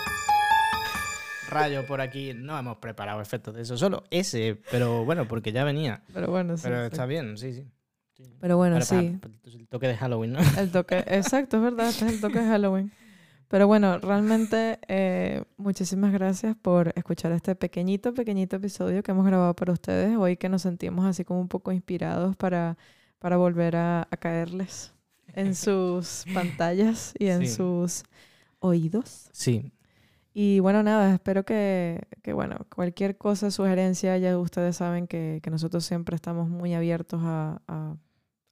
rayo 1.51 1.87
por 1.87 2.01
aquí. 2.01 2.33
No 2.35 2.59
hemos 2.59 2.79
preparado 2.79 3.21
efectos 3.21 3.55
de 3.55 3.61
eso, 3.63 3.77
solo 3.77 4.05
ese, 4.11 4.59
pero 4.71 5.05
bueno, 5.05 5.29
porque 5.29 5.53
ya 5.53 5.65
venía. 5.65 6.03
Pero 6.15 6.29
bueno, 6.29 6.57
sí. 6.57 6.63
Pero 6.63 6.85
está 6.87 7.05
bien, 7.05 7.37
sí, 7.37 7.53
sí. 7.53 7.69
Pero 8.41 8.57
bueno, 8.57 8.81
sí. 8.81 9.19
el 9.45 9.69
toque 9.69 9.89
de 9.89 9.97
Halloween, 9.97 10.33
¿no? 10.33 10.41
El 10.59 10.71
toque, 10.71 10.99
exacto, 11.07 11.59
es 11.59 11.63
verdad, 11.63 11.89
este 11.89 12.07
es 12.07 12.13
el 12.15 12.21
toque 12.21 12.41
de 12.41 12.47
Halloween. 12.47 12.93
Pero 13.51 13.67
bueno, 13.67 13.99
realmente 13.99 14.79
eh, 14.87 15.43
muchísimas 15.57 16.13
gracias 16.13 16.55
por 16.55 16.93
escuchar 16.95 17.33
este 17.33 17.57
pequeñito, 17.57 18.15
pequeñito 18.15 18.57
episodio 18.57 19.03
que 19.03 19.11
hemos 19.11 19.27
grabado 19.27 19.57
para 19.57 19.73
ustedes. 19.73 20.17
Hoy 20.17 20.37
que 20.37 20.49
nos 20.49 20.63
sentimos 20.63 21.05
así 21.05 21.25
como 21.25 21.41
un 21.41 21.49
poco 21.49 21.73
inspirados 21.73 22.37
para, 22.37 22.79
para 23.19 23.37
volver 23.37 23.75
a, 23.75 24.09
caerles 24.21 24.95
en 25.35 25.55
sus 25.57 26.25
pantallas 26.33 27.13
y 27.19 27.27
en 27.27 27.49
sus 27.49 28.05
oídos. 28.61 29.31
Sí, 29.33 29.73
Y 30.33 30.61
bueno, 30.61 30.85
nada, 30.85 31.13
espero 31.13 31.45
que, 31.45 32.07
que, 32.23 32.33
bueno, 32.33 32.57
cualquier 32.73 33.19
cosa, 33.19 33.51
sugerencia, 33.51 34.17
ya 34.17 34.39
ustedes 34.39 34.77
saben 34.77 35.09
que, 35.09 35.41
que 35.43 35.51
nosotros 35.51 35.85
siempre 35.85 36.15
estamos 36.15 36.49
muy 36.49 36.75
abiertos 36.75 37.21
a, 37.25 37.63
a, 37.67 37.97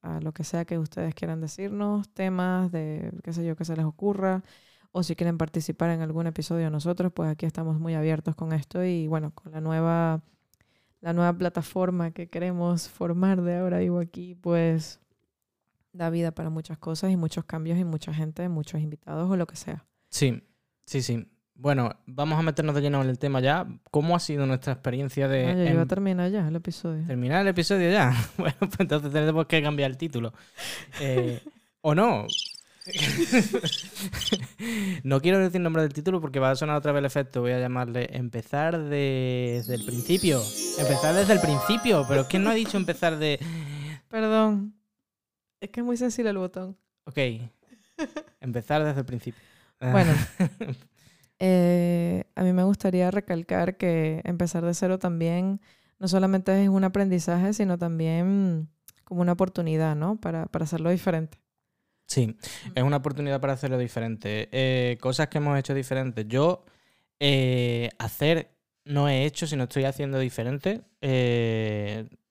a, 0.03 0.21
lo 0.21 0.33
que 0.33 0.45
sea 0.45 0.65
que 0.65 0.79
ustedes 0.79 1.15
quieran 1.15 1.41
decirnos, 1.41 2.09
temas 2.11 2.71
de, 2.73 3.13
qué 3.23 3.33
sé 3.33 3.45
yo, 3.45 3.57
que 3.57 3.65
se 3.65 3.77
les 3.77 3.85
ocurra, 3.85 4.43
o 4.93 5.03
si 5.03 5.17
quieren 5.17 5.39
participar 5.39 5.91
en 5.91 6.01
algún 6.01 6.27
episodio 6.27 6.71
nosotros, 6.71 7.13
pues 7.13 7.31
aquí 7.31 7.47
estamos 7.47 7.79
muy 7.79 7.95
abiertos 7.95 8.35
con 8.35 8.53
esto 8.53 8.85
y 8.85 9.07
bueno, 9.07 9.33
con 9.35 9.53
la 9.53 9.61
nueva, 9.61 10.23
la 11.01 11.13
nueva 11.13 11.33
plataforma 11.33 12.11
que 12.11 12.29
queremos 12.29 12.89
formar 12.89 13.43
de 13.43 13.59
ahora 13.59 13.79
vivo 13.79 14.01
aquí, 14.01 14.35
pues 14.35 15.01
da 15.93 16.11
vida 16.11 16.33
para 16.33 16.51
muchas 16.51 16.79
cosas 16.79 17.11
y 17.11 17.17
muchos 17.17 17.45
cambios 17.45 17.79
y 17.79 17.85
mucha 17.85 18.13
gente, 18.15 18.49
muchos 18.49 18.81
invitados 18.81 19.31
o 19.31 19.37
lo 19.37 19.47
que 19.47 19.57
sea. 19.57 19.87
Sí, 20.11 20.43
sí, 20.85 21.03
sí. 21.03 21.27
Bueno, 21.59 21.91
vamos 22.07 22.39
a 22.39 22.43
meternos 22.43 22.77
de 22.77 22.83
lleno 22.83 23.03
en 23.03 23.09
el 23.09 23.19
tema 23.19 23.41
ya. 23.41 23.67
¿Cómo 23.91 24.15
ha 24.15 24.21
sido 24.21 24.47
nuestra 24.47 24.75
experiencia 24.75 25.27
de... 25.27 25.45
Ah, 25.45 25.55
ya 25.55 25.73
iba 25.73 25.83
a 25.83 25.87
terminar 25.87 26.31
ya 26.31 26.47
el 26.47 26.55
episodio. 26.55 27.05
¿Terminar 27.05 27.43
el 27.43 27.49
episodio 27.49 27.91
ya? 27.91 28.15
Bueno, 28.39 28.57
pues 28.61 28.79
entonces 28.79 29.13
tenemos 29.13 29.47
que 29.47 29.61
cambiar 29.61 29.91
el 29.91 29.97
título. 29.97 30.33
Eh, 31.01 31.43
¿O 31.81 31.97
no? 31.97 32.27
no 35.03 35.21
quiero 35.21 35.41
decir 35.41 35.61
nombre 35.61 35.83
del 35.83 35.93
título 35.93 36.21
porque 36.21 36.39
va 36.39 36.53
a 36.53 36.57
sonar 36.57 36.77
otra 36.77 36.93
vez 36.93 37.01
el 37.01 37.07
efecto. 37.07 37.41
Voy 37.41 37.51
a 37.51 37.59
llamarle 37.59 38.09
Empezar 38.13 38.79
desde 38.79 39.75
el 39.75 39.85
principio. 39.85 40.41
Empezar 40.79 41.17
desde 41.17 41.33
el 41.33 41.41
principio, 41.41 42.07
pero 42.09 42.21
es 42.21 42.29
que 42.29 42.39
no 42.39 42.51
ha 42.51 42.55
dicho 42.55 42.77
empezar 42.77 43.19
de... 43.19 43.41
Perdón. 44.07 44.75
Es 45.61 45.71
que 45.71 45.81
es 45.81 45.87
muy 45.87 45.97
sensible 45.97 46.31
el 46.31 46.39
botón. 46.39 46.77
Ok. 47.03 47.19
Empezar 48.41 48.85
desde 48.85 49.01
el 49.01 49.07
principio. 49.07 49.43
Bueno, 49.81 50.13
eh, 51.39 52.25
a 52.35 52.43
mí 52.43 52.53
me 52.53 52.65
gustaría 52.65 53.11
recalcar 53.11 53.77
que 53.77 54.21
empezar 54.25 54.65
de 54.65 54.75
cero 54.75 54.99
también 54.99 55.61
no 55.99 56.09
solamente 56.09 56.63
es 56.63 56.69
un 56.69 56.85
aprendizaje, 56.85 57.53
sino 57.53 57.77
también 57.79 58.69
como 59.05 59.23
una 59.23 59.33
oportunidad, 59.33 59.97
¿no? 59.97 60.21
Para, 60.21 60.47
para 60.47 60.65
hacerlo 60.65 60.91
diferente. 60.91 61.39
Sí, 62.07 62.37
es 62.75 62.83
una 62.83 62.99
oportunidad 62.99 63.41
para 63.41 63.53
hacerlo 63.55 63.79
diferente. 63.79 64.49
Eh, 64.53 64.97
cosas 65.01 65.29
que 65.29 65.39
hemos 65.39 65.59
hecho 65.59 65.75
diferentes. 65.75 66.27
Yo 66.29 66.65
eh, 67.19 67.91
hacer 67.99 68.51
no 68.85 69.09
he 69.09 69.25
hecho, 69.25 69.47
sino 69.47 69.65
estoy 69.65 69.85
haciendo 69.85 70.19
diferente. 70.19 70.83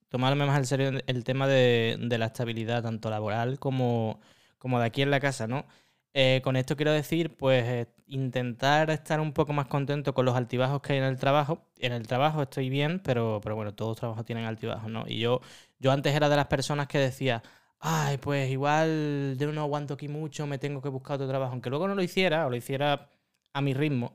Tomarme 0.09 0.45
más 0.45 0.57
en 0.57 0.65
serio 0.65 0.91
el 1.05 1.23
tema 1.23 1.47
de, 1.47 1.97
de 1.99 2.17
la 2.17 2.27
estabilidad, 2.27 2.83
tanto 2.83 3.09
laboral 3.09 3.59
como, 3.59 4.21
como 4.57 4.79
de 4.79 4.85
aquí 4.85 5.01
en 5.01 5.11
la 5.11 5.19
casa, 5.19 5.47
¿no? 5.47 5.65
Eh, 6.13 6.41
con 6.43 6.55
esto 6.55 6.75
quiero 6.75 6.91
decir, 6.91 7.35
pues, 7.37 7.63
eh, 7.65 7.87
intentar 8.07 8.89
estar 8.89 9.19
un 9.19 9.33
poco 9.33 9.53
más 9.53 9.67
contento 9.67 10.13
con 10.13 10.25
los 10.25 10.35
altibajos 10.35 10.81
que 10.81 10.93
hay 10.93 10.99
en 10.99 11.05
el 11.05 11.17
trabajo. 11.17 11.67
En 11.79 11.93
el 11.93 12.07
trabajo 12.07 12.41
estoy 12.43 12.69
bien, 12.69 12.99
pero, 13.03 13.39
pero 13.43 13.55
bueno, 13.55 13.73
todos 13.73 13.89
los 13.91 13.97
trabajos 13.99 14.25
tienen 14.25 14.45
altibajos, 14.45 14.89
¿no? 14.89 15.05
Y 15.07 15.19
yo, 15.19 15.41
yo 15.79 15.91
antes 15.91 16.15
era 16.15 16.29
de 16.29 16.35
las 16.35 16.47
personas 16.47 16.87
que 16.87 16.97
decía, 16.97 17.43
ay, 17.79 18.17
pues 18.17 18.49
igual 18.49 19.35
yo 19.39 19.51
no 19.51 19.61
aguanto 19.61 19.93
aquí 19.95 20.07
mucho, 20.07 20.47
me 20.47 20.57
tengo 20.57 20.81
que 20.81 20.89
buscar 20.89 21.15
otro 21.15 21.27
trabajo. 21.27 21.51
Aunque 21.53 21.69
luego 21.69 21.87
no 21.87 21.95
lo 21.95 22.01
hiciera, 22.03 22.47
o 22.47 22.49
lo 22.49 22.55
hiciera 22.55 23.09
a 23.53 23.61
mi 23.61 23.73
ritmo. 23.73 24.13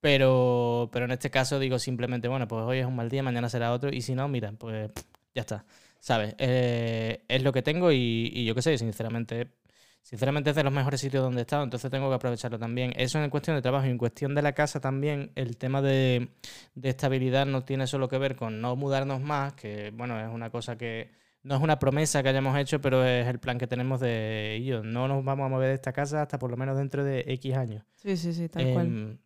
Pero, 0.00 0.88
pero 0.92 1.04
en 1.04 1.12
este 1.12 1.30
caso 1.30 1.58
digo 1.58 1.78
simplemente, 1.78 2.28
bueno, 2.28 2.48
pues 2.48 2.62
hoy 2.64 2.78
es 2.78 2.86
un 2.86 2.96
mal 2.96 3.08
día, 3.08 3.22
mañana 3.22 3.48
será 3.48 3.72
otro. 3.72 3.90
Y 3.92 4.02
si 4.02 4.14
no, 4.14 4.26
mira, 4.28 4.52
pues 4.52 4.90
ya 5.34 5.42
está. 5.42 5.64
¿Sabes? 6.00 6.34
Eh, 6.38 7.24
es 7.28 7.42
lo 7.44 7.52
que 7.52 7.62
tengo 7.62 7.92
y, 7.92 8.30
y 8.34 8.44
yo 8.44 8.54
qué 8.54 8.62
sé, 8.62 8.76
sinceramente 8.78 9.48
sinceramente 10.02 10.50
es 10.50 10.56
de 10.56 10.64
los 10.64 10.72
mejores 10.72 11.00
sitios 11.00 11.22
donde 11.22 11.40
he 11.40 11.42
estado, 11.42 11.64
entonces 11.64 11.90
tengo 11.90 12.08
que 12.08 12.14
aprovecharlo 12.16 12.58
también. 12.58 12.92
Eso 12.96 13.22
en 13.22 13.30
cuestión 13.30 13.56
de 13.56 13.62
trabajo 13.62 13.86
y 13.86 13.90
en 13.90 13.98
cuestión 13.98 14.34
de 14.34 14.42
la 14.42 14.52
casa 14.52 14.80
también, 14.80 15.32
el 15.34 15.56
tema 15.56 15.80
de, 15.80 16.28
de, 16.74 16.88
estabilidad 16.88 17.46
no 17.46 17.64
tiene 17.64 17.86
solo 17.86 18.08
que 18.08 18.18
ver 18.18 18.36
con 18.36 18.60
no 18.60 18.76
mudarnos 18.76 19.20
más, 19.20 19.54
que 19.54 19.90
bueno, 19.94 20.20
es 20.20 20.28
una 20.28 20.50
cosa 20.50 20.76
que 20.76 21.10
no 21.42 21.56
es 21.56 21.62
una 21.62 21.78
promesa 21.78 22.22
que 22.22 22.28
hayamos 22.28 22.56
hecho, 22.56 22.80
pero 22.80 23.04
es 23.04 23.26
el 23.26 23.40
plan 23.40 23.58
que 23.58 23.66
tenemos 23.66 24.00
de 24.00 24.54
ellos. 24.54 24.84
No 24.84 25.08
nos 25.08 25.24
vamos 25.24 25.46
a 25.46 25.48
mover 25.48 25.68
de 25.68 25.74
esta 25.74 25.92
casa 25.92 26.22
hasta 26.22 26.38
por 26.38 26.50
lo 26.50 26.56
menos 26.56 26.76
dentro 26.76 27.04
de 27.04 27.24
X 27.26 27.56
años. 27.56 27.84
Sí, 27.94 28.16
sí, 28.16 28.32
sí, 28.32 28.48
tal 28.48 28.66
eh, 28.66 28.72
cual. 28.72 29.18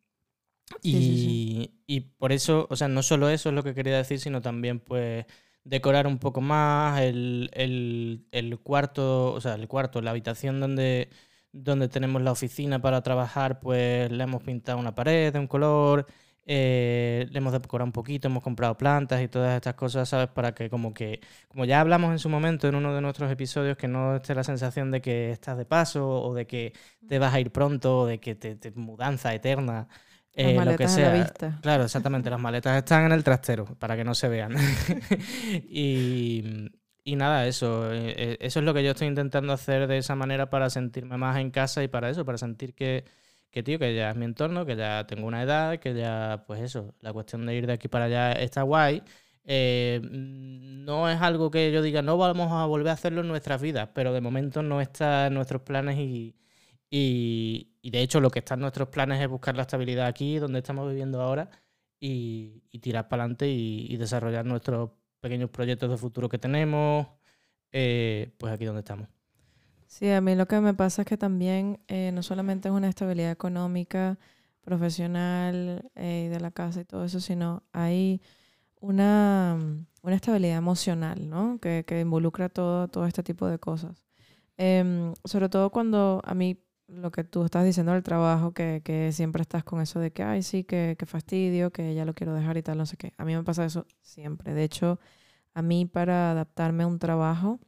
Y, 0.83 0.93
sí, 0.93 1.01
sí, 1.01 1.19
sí. 1.19 1.83
y 1.87 2.01
por 2.01 2.33
eso, 2.33 2.67
o 2.71 2.77
sea, 2.77 2.89
no 2.89 3.03
solo 3.03 3.29
eso 3.29 3.51
es 3.51 3.55
lo 3.55 3.63
que 3.63 3.75
quería 3.75 3.97
decir, 3.99 4.19
sino 4.19 4.41
también 4.41 4.81
pues 4.81 5.27
decorar 5.67 6.07
un 6.07 6.19
poco 6.19 6.41
más 6.41 7.01
el, 7.01 7.51
el, 7.53 8.27
el, 8.31 8.59
cuarto, 8.61 9.33
o 9.33 9.41
sea, 9.41 9.55
el 9.55 9.69
cuarto, 9.69 10.01
la 10.01 10.13
habitación 10.13 10.61
donde, 10.61 11.11
donde 11.53 11.89
tenemos 11.89 12.23
la 12.23 12.33
oficina 12.33 12.81
para 12.81 13.03
trabajar, 13.03 13.61
pues 13.61 14.11
le 14.11 14.23
hemos 14.25 14.43
pintado 14.43 14.79
una 14.79 14.95
pared 14.95 15.33
de 15.33 15.39
un 15.41 15.49
color, 15.49 16.07
eh, 16.47 17.27
le 17.31 17.39
hemos 17.39 17.53
decorado 17.53 17.87
un 17.87 17.93
poquito, 17.93 18.29
hemos 18.29 18.43
comprado 18.45 18.77
plantas 18.77 19.21
y 19.23 19.29
todas 19.29 19.57
estas 19.57 19.75
cosas, 19.75 20.09
¿sabes? 20.09 20.29
Para 20.29 20.55
que 20.55 20.71
como 20.71 20.95
que, 20.95 21.21
como 21.49 21.65
ya 21.65 21.81
hablamos 21.81 22.13
en 22.13 22.21
su 22.21 22.29
momento 22.29 22.69
en 22.69 22.77
uno 22.77 22.95
de 22.95 23.01
nuestros 23.01 23.31
episodios, 23.33 23.77
que 23.77 23.89
no 23.89 24.17
esté 24.17 24.35
la 24.35 24.45
sensación 24.45 24.93
de 24.93 25.01
que 25.03 25.33
estás 25.33 25.59
de 25.59 25.65
paso 25.67 26.09
o 26.09 26.35
de 26.35 26.47
que 26.47 26.73
te 27.09 27.19
vas 27.19 27.35
a 27.35 27.41
ir 27.41 27.51
pronto 27.51 28.01
o 28.01 28.07
de 28.07 28.21
que 28.21 28.37
te, 28.37 28.55
te 28.57 28.71
mudanza 28.73 29.35
eterna. 29.35 29.89
Las 30.41 30.53
Eh, 30.53 30.55
maletas 30.55 30.77
lo 30.77 30.77
que 30.77 30.85
a 30.85 30.89
sea. 30.89 31.01
la 31.01 31.11
vista. 31.11 31.59
Claro, 31.61 31.85
exactamente. 31.85 32.31
Las 32.31 32.41
maletas 32.41 32.77
están 32.77 33.07
en 33.07 33.13
el 33.13 33.25
trastero 33.25 33.65
para 33.79 33.97
que 33.97 34.05
no 34.05 34.15
se 34.15 34.29
vean. 34.29 34.55
y, 35.69 36.71
y, 37.05 37.17
nada, 37.17 37.47
eso. 37.47 37.93
eh, 37.93 38.37
Eso 38.41 38.59
es 38.61 38.65
lo 38.65 38.75
que 38.75 38.85
yo 38.85 38.91
estoy 38.93 39.09
intentando 39.09 39.53
hacer 39.53 39.87
de 39.87 39.99
esa 39.99 40.15
manera 40.15 40.51
para 40.51 40.71
sentirme 40.71 41.17
más 41.17 41.39
en 41.39 41.51
casa 41.51 41.83
y 41.83 41.89
para 41.89 42.11
eso, 42.11 42.25
para 42.25 42.39
sentir 42.39 42.75
que, 42.75 43.05
que, 43.51 43.63
tío, 43.63 43.79
que 43.79 43.95
ya 43.95 44.11
es 44.11 44.17
mi 44.17 44.25
entorno, 44.27 44.67
que 44.67 44.77
ya 44.77 45.07
tengo 45.07 45.27
una 45.27 45.43
edad, 45.43 45.79
que 45.79 45.95
ya, 45.95 46.45
pues 46.47 46.61
eso, 46.63 46.95
la 47.01 47.13
cuestión 47.13 47.47
de 47.47 47.55
ir 47.57 47.67
de 47.67 47.73
aquí 47.75 47.89
para 47.89 48.05
allá 48.07 48.33
está 48.33 48.63
guay. 48.63 49.03
Eh, 49.45 50.01
no 50.11 51.09
es 51.09 51.21
algo 51.23 51.51
que 51.51 51.71
yo 51.73 51.81
diga, 51.83 52.03
no 52.03 52.17
vamos 52.19 52.51
a 52.53 52.67
volver 52.67 52.89
a 52.91 52.93
hacerlo 52.93 53.21
en 53.23 53.29
nuestras 53.29 53.61
vidas, 53.63 53.89
pero 53.95 54.13
de 54.13 54.21
momento 54.21 54.63
no 54.63 54.81
está 54.81 55.29
en 55.29 55.35
nuestros 55.35 55.63
planes 55.63 55.99
y, 55.99 56.35
y, 56.91 57.76
y, 57.87 57.91
de 57.91 58.03
hecho 58.03 58.21
lo 58.21 58.31
que 58.31 58.41
está 58.41 58.55
en 58.55 58.61
nuestros 58.61 58.89
planes 58.89 59.21
es 59.21 59.29
buscar 59.29 59.55
la 59.55 59.63
estabilidad 59.63 60.07
aquí, 60.07 60.39
donde 60.39 60.59
estamos 60.59 60.89
viviendo 60.89 61.21
ahora, 61.21 61.51
y, 62.01 62.63
tirar 62.81 63.09
para 63.09 63.23
adelante 63.23 63.49
y, 63.49 63.97
desarrollar 63.97 64.45
nuestros 64.45 64.91
pequeños 65.21 65.51
proyectos 65.51 65.91
de 65.91 65.97
futuro 65.97 66.29
que 66.29 66.39
tenemos, 66.39 67.07
eh, 67.73 68.35
pues 68.39 68.53
aquí 68.53 68.65
donde 68.65 68.81
estamos. 68.81 69.09
Sí, 69.87 70.11
a 70.11 70.21
mí 70.21 70.35
lo 70.35 70.47
que 70.47 70.61
me 70.61 70.75
pasa 70.75 71.03
es 71.03 71.09
que 71.09 71.17
también 71.17 71.79
eh, 71.89 72.11
no 72.13 72.23
solamente 72.23 72.69
es 72.69 72.75
una 72.75 72.89
estabilidad 72.89 73.31
económica, 73.31 74.19
profesional 74.63 75.89
eh, 75.95 76.29
de 76.31 76.41
la 76.41 76.51
casa 76.51 76.81
y 76.81 76.85
todo 76.85 77.05
eso, 77.05 77.21
sino 77.21 77.63
hay 77.73 78.21
una, 78.81 79.57
una 80.03 80.17
estabilidad 80.17 80.59
emocional, 80.59 81.31
¿no? 81.31 81.59
Que, 81.61 81.85
que 81.87 82.01
involucra 82.01 82.49
todo, 82.49 82.89
todo 82.89 83.07
este 83.07 83.23
tipo 83.23 83.47
de 83.47 83.61
cosas. 83.61 84.05
Eh, 84.59 85.13
sobre 85.25 85.49
todo 85.49 85.71
cuando 85.71 86.21
a 86.25 86.35
mí 86.35 86.59
lo 86.89 87.11
que 87.11 87.25
tú 87.25 87.45
estás 87.45 87.65
diciendo 87.65 87.93
del 87.93 88.03
trabajo, 88.03 88.53
que, 88.53 88.81
que 88.85 89.13
siempre 89.13 89.43
estás 89.43 89.65
con 89.65 89.81
eso 89.81 89.99
de 90.01 90.13
que, 90.13 90.23
ay, 90.23 90.43
sí, 90.43 90.65
que, 90.65 90.97
que, 90.99 91.07
fastidio, 91.07 91.73
que 91.73 91.95
ya 91.95 92.05
lo 92.05 92.15
quiero 92.15 92.35
dejar 92.35 92.57
y 92.57 92.63
tal, 92.63 92.79
no 92.79 92.87
sé 92.87 92.97
qué. 92.97 93.13
A 93.19 93.25
mí 93.25 93.35
me 93.35 93.43
pasa 93.43 93.65
eso 93.65 93.87
siempre. 94.03 94.55
De 94.55 94.65
hecho, 94.65 95.01
a 95.55 95.63
mí 95.63 95.87
para 95.87 96.31
adaptarme 96.33 96.85
a 96.85 96.87
un 96.87 96.99
trabajo, 96.99 97.61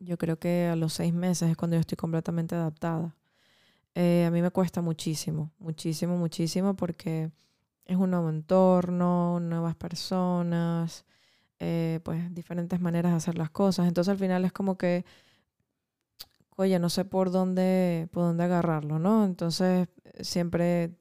yo 0.00 0.18
creo 0.18 0.38
que 0.38 0.68
a 0.68 0.76
los 0.76 0.94
seis 0.94 1.12
meses 1.14 1.50
es 1.50 1.56
cuando 1.56 1.76
yo 1.76 1.80
estoy 1.80 1.96
completamente 1.96 2.54
adaptada. 2.54 3.16
Eh, 3.94 4.24
a 4.26 4.30
mí 4.30 4.42
me 4.42 4.50
cuesta 4.50 4.80
muchísimo, 4.82 5.52
muchísimo, 5.58 6.16
muchísimo, 6.16 6.74
porque 6.76 7.30
es 7.84 7.96
un 7.96 8.10
nuevo 8.10 8.30
entorno, 8.30 9.40
nuevas 9.40 9.76
personas, 9.76 11.04
eh, 11.58 12.00
pues 12.04 12.34
diferentes 12.34 12.80
maneras 12.80 13.12
de 13.12 13.16
hacer 13.18 13.38
las 13.38 13.50
cosas. 13.50 13.86
Entonces 13.88 14.10
al 14.10 14.18
final 14.18 14.44
es 14.44 14.52
como 14.52 14.78
que 14.78 15.04
oye, 16.62 16.78
no 16.78 16.90
sé 16.90 17.04
por 17.04 17.30
dónde, 17.30 18.08
por 18.12 18.24
dónde 18.24 18.44
agarrarlo, 18.44 18.98
¿no? 18.98 19.24
Entonces 19.24 19.88
siempre 20.20 20.96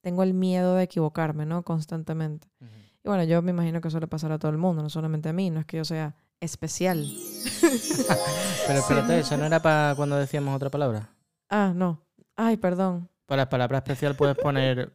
tengo 0.00 0.22
el 0.22 0.34
miedo 0.34 0.76
de 0.76 0.84
equivocarme, 0.84 1.46
¿no? 1.46 1.62
Constantemente. 1.64 2.48
Uh 2.60 2.64
-huh. 2.64 2.86
Y 3.04 3.08
bueno, 3.08 3.24
yo 3.24 3.40
me 3.42 3.50
imagino 3.50 3.80
que 3.80 3.88
eso 3.88 4.00
le 4.00 4.08
pasará 4.08 4.34
a 4.34 4.38
todo 4.38 4.50
el 4.50 4.58
mundo, 4.58 4.82
no 4.82 4.90
solamente 4.90 5.28
a 5.28 5.32
mí, 5.32 5.50
no 5.50 5.60
es 5.60 5.66
que 5.66 5.76
yo 5.76 5.84
sea 5.84 6.16
especial. 6.40 7.06
Pero 8.66 8.78
espérate. 8.80 9.20
¿eso 9.20 9.36
no 9.36 9.44
era 9.44 9.60
para 9.60 9.94
cuando 9.94 10.16
decíamos 10.16 10.54
otra 10.56 10.70
palabra? 10.70 11.10
Ah, 11.48 11.72
no. 11.74 12.04
Ay, 12.34 12.56
perdón. 12.56 13.08
Para 13.26 13.42
la 13.42 13.48
palabra 13.48 13.78
especial 13.78 14.16
puedes 14.16 14.36
poner 14.36 14.92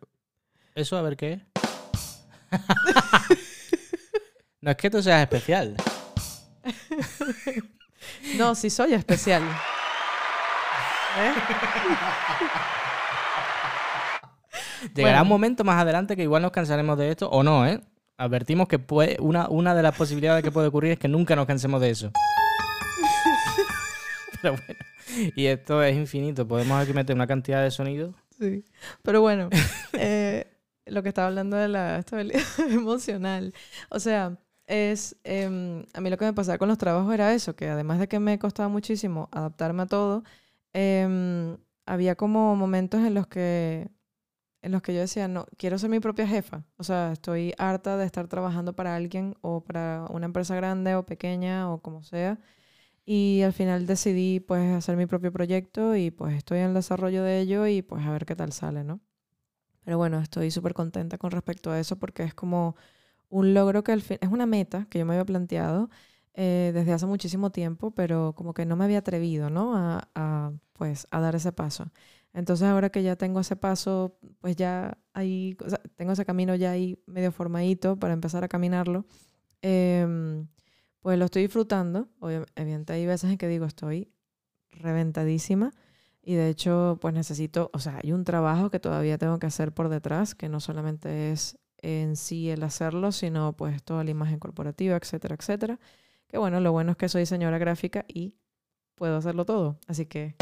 eso, 0.76 0.98
a 0.98 1.02
ver 1.02 1.16
qué 1.18 1.34
es. 1.34 1.42
no 4.62 4.72
es 4.72 4.78
que 4.78 4.90
tú 4.90 5.02
seas 5.02 5.22
especial. 5.22 5.78
No, 8.38 8.55
sí 8.55 8.70
soy 8.70 8.93
especial. 8.93 9.43
¿Eh? 11.17 11.34
Llegará 14.96 15.17
bueno. 15.17 15.24
un 15.24 15.29
momento 15.29 15.63
más 15.63 15.81
adelante 15.81 16.15
que 16.15 16.24
igual 16.24 16.41
nos 16.41 16.51
cansaremos 16.51 16.98
de 16.98 17.12
esto 17.12 17.29
o 17.29 17.43
no, 17.43 17.67
¿eh? 17.67 17.79
Advertimos 18.17 18.67
que 18.67 18.79
puede, 18.79 19.17
una, 19.20 19.48
una 19.50 19.75
de 19.75 19.84
las 19.84 19.96
posibilidades 19.96 20.43
que 20.43 20.51
puede 20.51 20.67
ocurrir 20.67 20.93
es 20.93 21.00
que 21.00 21.08
nunca 21.08 21.36
nos 21.36 21.46
cansemos 21.46 21.79
de 21.81 21.91
eso. 21.91 22.12
Pero 24.41 24.55
bueno, 24.55 24.79
y 25.36 25.46
esto 25.46 25.84
es 25.84 25.96
infinito. 25.96 26.48
Podemos 26.48 26.81
aquí 26.81 26.93
meter 26.93 27.15
una 27.15 27.27
cantidad 27.27 27.62
de 27.63 27.72
sonidos. 27.72 28.15
Sí, 28.39 28.65
pero 29.03 29.22
bueno, 29.22 29.50
eh, 29.93 30.48
lo 30.86 31.03
que 31.03 31.10
estaba 31.10 31.27
hablando 31.27 31.58
de 31.58 31.67
la 31.67 32.00
estabilidad 32.00 32.41
emocional. 32.72 33.53
O 33.89 34.00
sea, 34.00 34.38
es, 34.72 35.18
em, 35.24 35.86
a 35.94 36.01
mí 36.01 36.10
lo 36.10 36.18
que 36.18 36.25
me 36.25 36.34
pasaba 36.34 36.58
con 36.58 36.70
los 36.70 36.78
trabajos 36.78 37.13
era 37.13 37.34
eso, 37.34 37.56
que 37.56 37.70
además 37.70 38.00
de 38.00 38.08
que 38.08 38.20
me 38.20 38.40
costaba 38.40 38.70
muchísimo 38.70 39.30
adaptarme 39.32 39.84
a 39.84 39.88
todo, 39.88 40.24
em, 40.74 41.58
había 41.86 42.16
como 42.16 42.56
momentos 42.56 43.01
en 43.01 43.13
los 43.13 43.28
que 43.28 43.90
en 44.62 44.72
los 44.74 44.82
que 44.82 44.94
yo 44.94 45.01
decía, 45.01 45.28
no, 45.28 45.46
quiero 45.58 45.78
ser 45.80 45.90
mi 45.90 46.00
propia 46.00 46.28
jefa. 46.28 46.66
O 46.78 46.84
sea, 46.84 47.12
estoy 47.13 47.54
harta 47.58 47.98
de 47.98 48.06
estar 48.06 48.28
trabajando 48.28 48.75
para 48.75 48.96
alguien 48.96 49.36
o 49.42 49.63
para 49.63 50.06
una 50.12 50.25
empresa 50.28 50.56
grande 50.56 50.96
o 50.96 51.06
pequeña 51.06 51.72
o 51.72 51.82
como 51.82 52.04
sea. 52.04 52.40
Y 53.06 53.42
al 53.44 53.54
final 53.54 53.88
decidí 53.88 54.40
pues 54.40 54.74
hacer 54.74 54.98
mi 54.98 55.08
propio 55.08 55.32
proyecto 55.34 55.96
y 55.96 56.12
pues 56.12 56.36
estoy 56.36 56.60
en 56.60 56.68
el 56.70 56.74
desarrollo 56.75 57.24
de 57.24 57.40
ello 57.42 57.68
y 57.68 57.82
pues 57.82 58.06
a 58.06 58.12
ver 58.12 58.25
qué 58.25 58.36
tal 58.36 58.54
sale, 58.54 58.84
¿no? 58.84 59.01
Pero 59.84 59.98
bueno, 59.98 60.20
estoy 60.20 60.51
súper 60.51 60.74
contenta 60.74 61.18
con 61.18 61.32
respecto 61.32 61.72
a 61.72 61.80
eso 61.80 61.98
porque 62.00 62.24
es 62.24 62.34
como 62.34 62.75
un 63.32 63.54
logro 63.54 63.84
que 63.84 63.92
al 63.94 64.02
fin, 64.02 64.18
es 64.22 64.30
una 64.30 64.46
meta 64.46 64.86
que 64.90 65.00
yo 65.00 65.06
me 65.06 65.14
había 65.14 65.26
planteado 65.26 65.90
eh, 66.34 66.72
desde 66.74 66.94
hace 66.94 67.06
muchísimo 67.06 67.52
tiempo, 67.52 67.92
pero 67.92 68.34
como 68.36 68.54
que 68.54 68.66
no 68.66 68.76
me 68.76 68.86
había 68.86 69.00
atrevido, 69.00 69.50
¿no? 69.50 69.74
A, 69.76 70.54
pues 70.74 71.08
a 71.12 71.20
dar 71.20 71.36
ese 71.36 71.52
paso. 71.52 71.92
Entonces 72.34 72.68
ahora 72.68 72.90
que 72.90 73.04
ya 73.04 73.16
tengo 73.16 73.40
ese 73.42 73.56
paso, 73.56 74.18
pues 74.40 74.56
ya 74.56 74.98
ahí, 75.14 75.58
tengo 75.96 76.14
ese 76.14 76.26
camino 76.26 76.56
ya 76.56 76.72
ahí 76.72 76.98
medio 77.06 77.32
formadito 77.32 77.98
para 77.98 78.14
empezar 78.14 78.44
a 78.44 78.48
caminarlo, 78.48 79.06
em, 79.62 80.48
pues 81.02 81.20
lo 81.20 81.26
estoy 81.26 81.44
disfrutando. 81.44 82.10
Obviamente 82.20 82.94
hay 82.94 83.06
veces 83.06 83.32
en 83.32 83.38
que 83.38 83.48
digo 83.48 83.66
estoy 83.66 84.12
reventadísima 84.72 85.74
y 86.22 86.36
de 86.36 86.50
hecho 86.50 86.98
pues 87.02 87.14
necesito, 87.14 87.70
o 87.74 87.80
sea, 87.80 88.00
hay 88.04 88.14
un 88.14 88.24
trabajo 88.24 88.70
que 88.72 88.80
todavía 88.80 89.18
tengo 89.18 89.40
que 89.40 89.48
hacer 89.48 89.74
por 89.74 89.90
detrás, 89.90 90.36
que 90.36 90.50
no 90.50 90.60
solamente 90.60 91.32
es 91.32 91.58
en 91.82 92.16
sí 92.16 92.50
el 92.50 92.64
hacerlo, 92.64 93.12
sino 93.12 93.54
pues 93.54 93.84
toda 93.84 94.04
la 94.04 94.12
imagen 94.12 94.40
corporativa, 94.40 94.98
etcétera, 94.98 95.36
etcétera. 95.40 95.80
Que 96.28 96.38
bueno, 96.38 96.60
lo 96.60 96.72
bueno 96.72 96.92
es 96.92 96.98
que 96.98 97.10
soy 97.10 97.26
señora 97.26 97.58
gráfica 97.58 98.06
y 98.08 98.36
puedo 98.96 99.18
hacerlo 99.18 99.46
todo. 99.46 99.80
Así 99.88 100.06
que 100.06 100.36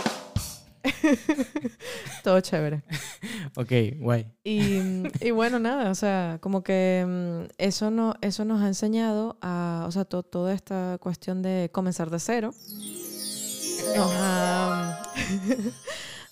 Todo 2.24 2.39
chévere. 2.41 2.84
ok, 3.55 3.72
guay. 3.98 4.27
Y, 4.43 5.31
bueno, 5.31 5.60
nada, 5.60 5.91
o 5.91 5.96
sea, 5.96 6.39
como 6.41 6.63
que 6.63 7.05
mm, 7.08 7.51
eso, 7.58 7.91
no, 7.91 8.15
eso 8.22 8.46
nos 8.46 8.62
ha 8.62 8.67
enseñado 8.67 9.38
a, 9.41 9.86
o 9.88 9.91
sea, 9.91 10.05
toda 10.05 10.53
esta 10.53 10.98
cuestión 11.00 11.41
de 11.41 11.69
comenzar 11.72 12.10
de 12.10 12.19
cero. 12.19 12.53
Nos 13.96 14.12
ha, 14.15 15.01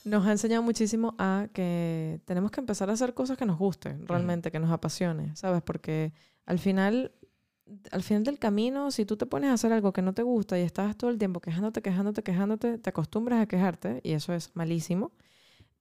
nos 0.08 0.26
ha 0.26 0.32
enseñado 0.32 0.64
muchísimo 0.64 1.16
a 1.18 1.48
que 1.54 2.22
tenemos 2.26 2.52
que 2.52 2.60
empezar 2.60 2.90
a 2.90 2.94
hacer 2.94 3.14
cosas 3.14 3.38
que 3.38 3.46
nos 3.46 3.58
gusten, 3.58 4.08
realmente, 4.08 4.52
que 4.52 4.60
nos 4.60 4.72
apasione, 4.72 5.36
¿sabes? 5.36 5.62
Porque 5.62 6.14
al 6.46 6.60
final 6.60 7.12
al 7.92 8.04
final 8.04 8.24
del 8.24 8.40
camino, 8.40 8.92
si 8.92 9.06
tú 9.06 9.18
te 9.18 9.26
pones 9.26 9.50
a 9.50 9.54
hacer 9.54 9.74
algo 9.74 9.92
que 9.92 10.02
no 10.02 10.14
te 10.14 10.24
gusta 10.24 10.58
y 10.58 10.62
estás 10.62 10.96
todo 10.98 11.10
el 11.10 11.18
tiempo 11.18 11.42
quejándote, 11.42 11.82
quejándote, 11.82 12.24
quejándote, 12.24 12.78
te 12.78 12.90
acostumbras 12.90 13.42
a 13.42 13.46
quejarte 13.46 14.00
y 14.04 14.14
eso 14.14 14.34
es 14.34 14.52
malísimo. 14.56 15.12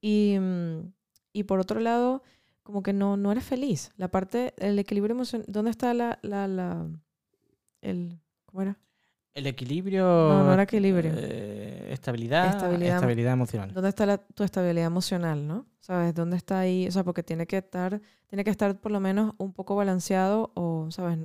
Y, 0.01 0.37
y 1.33 1.45
por 1.45 1.61
otro 1.61 1.81
lado, 1.81 2.23
como 2.63 2.83
que 2.83 2.93
no, 2.93 3.17
no 3.17 3.33
eres 3.33 3.45
feliz. 3.45 3.93
La 3.97 4.09
parte, 4.09 4.55
el 4.59 4.79
equilibrio 4.79 5.15
emocional, 5.15 5.47
¿dónde 5.49 5.71
está 5.71 5.95
la, 5.95 6.19
la, 6.23 6.49
la, 6.49 6.89
el, 7.83 8.19
¿cómo 8.47 8.63
era? 8.63 8.79
El 9.35 9.47
equilibrio. 9.47 10.03
No, 10.05 10.45
no 10.45 10.53
era 10.55 10.63
equilibrio. 10.63 11.13
Eh, 11.15 11.66
estabilidad, 11.89 12.47
estabilidad, 12.47 13.33
emocional. 13.33 13.73
¿Dónde 13.73 13.89
está 13.89 14.19
tu 14.19 14.45
estabilidad 14.45 14.87
emocional, 14.87 15.47
no? 15.47 15.67
¿Sabes? 15.81 16.15
¿Dónde 16.15 16.37
está 16.37 16.61
ahí? 16.61 16.87
O 16.89 16.91
sea, 16.91 17.05
porque 17.05 17.23
tiene 17.23 17.47
que 17.47 17.59
estar, 17.59 18.01
tiene 18.27 18.45
que 18.45 18.51
estar 18.51 18.79
por 18.79 18.93
lo 18.93 19.01
menos 19.01 19.35
un 19.39 19.53
poco 19.53 19.77
balanceado 19.77 20.51
o, 20.55 20.89
¿sabes? 20.91 21.19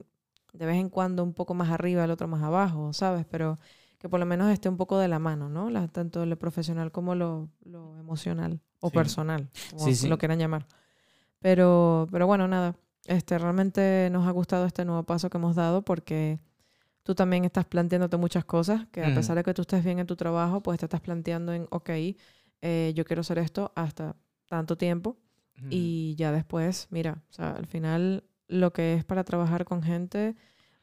de 0.53 0.65
vez 0.65 0.77
en 0.77 0.89
cuando 0.89 1.23
un 1.23 1.33
poco 1.33 1.53
más 1.53 1.69
arriba, 1.69 2.03
el 2.03 2.11
otro 2.11 2.27
más 2.27 2.43
abajo, 2.43 2.93
¿sabes? 2.93 3.25
Pero 3.29 3.57
que 3.99 4.09
por 4.09 4.19
lo 4.19 4.25
menos 4.25 4.51
esté 4.51 4.67
un 4.67 4.77
poco 4.77 4.97
de 4.97 5.07
la 5.07 5.19
mano, 5.19 5.49
¿no? 5.49 5.69
La, 5.69 5.87
tanto 5.87 6.25
lo 6.25 6.37
profesional 6.37 6.91
como 6.91 7.15
lo, 7.15 7.49
lo 7.63 7.97
emocional 7.99 8.59
o 8.79 8.89
personal, 8.89 9.49
como 9.71 9.91
lo 10.07 10.17
quieran 10.17 10.39
llamar. 10.39 10.67
Pero, 11.39 12.07
pero 12.11 12.27
bueno, 12.27 12.47
nada, 12.47 12.75
este, 13.05 13.37
realmente 13.37 14.09
nos 14.11 14.27
ha 14.27 14.31
gustado 14.31 14.65
este 14.65 14.85
nuevo 14.85 15.03
paso 15.03 15.29
que 15.29 15.37
hemos 15.37 15.55
dado 15.55 15.83
porque 15.83 16.39
tú 17.03 17.15
también 17.15 17.45
estás 17.45 17.65
planteándote 17.65 18.17
muchas 18.17 18.45
cosas, 18.45 18.87
que 18.91 19.03
a 19.03 19.13
pesar 19.13 19.35
de 19.35 19.43
que 19.43 19.53
tú 19.53 19.61
estés 19.63 19.83
bien 19.83 19.99
en 19.99 20.07
tu 20.07 20.15
trabajo, 20.15 20.61
pues 20.61 20.79
te 20.79 20.85
estás 20.85 21.01
planteando 21.01 21.53
en, 21.53 21.67
ok, 21.69 21.89
eh, 22.61 22.93
yo 22.95 23.05
quiero 23.05 23.21
hacer 23.21 23.39
esto 23.39 23.71
hasta 23.75 24.15
tanto 24.47 24.77
tiempo 24.77 25.17
y 25.69 26.15
ya 26.15 26.31
después, 26.31 26.87
mira, 26.89 27.23
o 27.29 27.33
sea, 27.33 27.51
al 27.51 27.67
final 27.67 28.23
lo 28.47 28.73
que 28.73 28.95
es 28.95 29.05
para 29.05 29.23
trabajar 29.23 29.63
con 29.65 29.83
gente 29.83 30.35